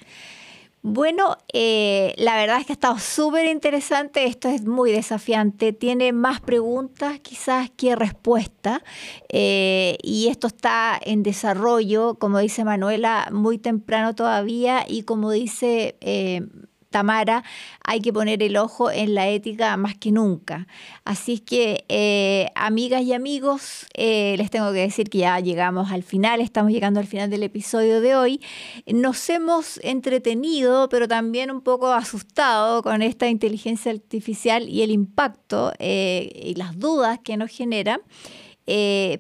Bueno, 0.83 1.37
eh, 1.53 2.15
la 2.19 2.37
verdad 2.37 2.61
es 2.61 2.67
que 2.67 2.73
ha 2.73 2.75
estado 2.75 2.99
súper 2.99 3.47
interesante, 3.47 4.25
esto 4.27 4.49
es 4.49 4.65
muy 4.65 4.93
desafiante, 4.93 5.73
tiene 5.73 6.13
más 6.13 6.41
preguntas 6.41 7.19
quizás 7.21 7.69
que 7.77 7.97
respuestas 7.97 8.81
eh, 9.29 9.99
y 10.03 10.29
esto 10.29 10.47
está 10.47 10.99
en 11.03 11.25
desarrollo, 11.25 12.15
como 12.15 12.39
dice 12.39 12.65
Manuela, 12.65 13.29
muy 13.33 13.59
temprano 13.59 14.15
todavía 14.15 14.85
y 14.89 15.03
como 15.03 15.33
dice... 15.33 15.97
Eh, 16.01 16.47
Tamara, 16.91 17.45
hay 17.85 18.01
que 18.01 18.13
poner 18.13 18.43
el 18.43 18.57
ojo 18.57 18.91
en 18.91 19.15
la 19.15 19.29
ética 19.29 19.77
más 19.77 19.97
que 19.97 20.11
nunca. 20.11 20.67
Así 21.05 21.35
es 21.35 21.41
que, 21.43 21.85
eh, 21.89 22.51
amigas 22.55 23.03
y 23.03 23.13
amigos, 23.13 23.87
eh, 23.95 24.35
les 24.39 24.51
tengo 24.51 24.73
que 24.73 24.81
decir 24.81 25.11
que 25.11 25.19
ya 25.19 25.39
llegamos 25.41 25.93
al 25.93 26.03
final, 26.03 26.41
estamos 26.41 26.73
llegando 26.73 26.99
al 27.01 27.07
final 27.07 27.29
del 27.29 27.43
episodio 27.43 28.01
de 28.01 28.17
hoy. 28.17 28.41
Nos 28.87 29.29
hemos 29.29 29.79
entretenido, 29.83 30.89
pero 30.89 31.07
también 31.07 31.51
un 31.51 31.61
poco 31.61 31.89
asustado 31.89 32.83
con 32.83 33.03
esta 33.03 33.29
inteligencia 33.29 33.93
artificial 33.93 34.69
y 34.69 34.83
el 34.83 34.91
impacto 34.91 35.73
eh, 35.79 36.31
y 36.35 36.55
las 36.55 36.79
dudas 36.79 37.19
que 37.23 37.37
nos 37.37 37.51
genera. 37.51 38.01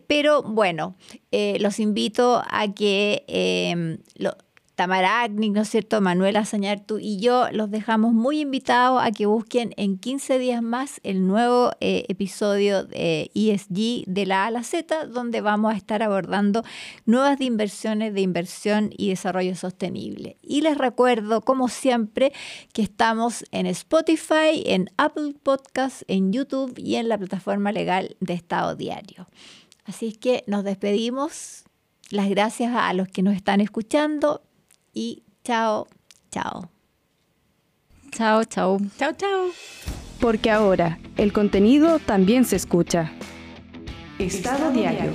pero 0.06 0.42
bueno, 0.42 0.94
los 1.32 1.80
invito 1.80 2.42
a 2.50 2.68
que 2.74 3.98
lo, 4.16 4.36
Tamara 4.78 5.22
Agni, 5.22 5.50
¿no 5.50 5.62
es 5.62 5.70
cierto? 5.70 6.00
Manuela 6.00 6.44
Sañartu 6.44 7.00
y 7.00 7.18
yo 7.18 7.48
los 7.50 7.68
dejamos 7.68 8.12
muy 8.12 8.42
invitados 8.42 9.02
a 9.02 9.10
que 9.10 9.26
busquen 9.26 9.74
en 9.76 9.98
15 9.98 10.38
días 10.38 10.62
más 10.62 11.00
el 11.02 11.26
nuevo 11.26 11.72
eh, 11.80 12.04
episodio 12.06 12.84
de 12.84 13.28
ESG 13.34 14.04
de 14.06 14.24
la 14.24 14.44
A 14.44 14.46
a 14.46 14.50
la 14.52 14.62
Z, 14.62 15.06
donde 15.06 15.40
vamos 15.40 15.74
a 15.74 15.76
estar 15.76 16.00
abordando 16.04 16.62
nuevas 17.06 17.40
inversiones 17.40 18.14
de 18.14 18.20
inversión 18.20 18.90
y 18.96 19.08
desarrollo 19.08 19.56
sostenible. 19.56 20.36
Y 20.42 20.60
les 20.60 20.78
recuerdo, 20.78 21.40
como 21.40 21.66
siempre, 21.66 22.32
que 22.72 22.82
estamos 22.82 23.44
en 23.50 23.66
Spotify, 23.66 24.62
en 24.64 24.90
Apple 24.96 25.34
Podcasts, 25.42 26.04
en 26.06 26.32
YouTube 26.32 26.78
y 26.78 26.94
en 26.94 27.08
la 27.08 27.18
plataforma 27.18 27.72
legal 27.72 28.16
de 28.20 28.34
Estado 28.34 28.76
Diario. 28.76 29.26
Así 29.86 30.06
es 30.06 30.18
que 30.18 30.44
nos 30.46 30.62
despedimos. 30.62 31.64
Las 32.10 32.30
gracias 32.30 32.72
a 32.74 32.90
los 32.94 33.08
que 33.08 33.22
nos 33.22 33.34
están 33.34 33.60
escuchando 33.60 34.42
y 34.98 35.22
chao, 35.44 35.86
chao. 36.32 36.68
Chao, 38.10 38.42
chao. 38.44 38.78
Chao, 38.98 39.12
chao. 39.12 39.50
Porque 40.20 40.50
ahora 40.50 40.98
el 41.16 41.32
contenido 41.32 42.00
también 42.00 42.44
se 42.44 42.56
escucha. 42.56 43.12
Estado 44.18 44.72
diario. 44.72 45.12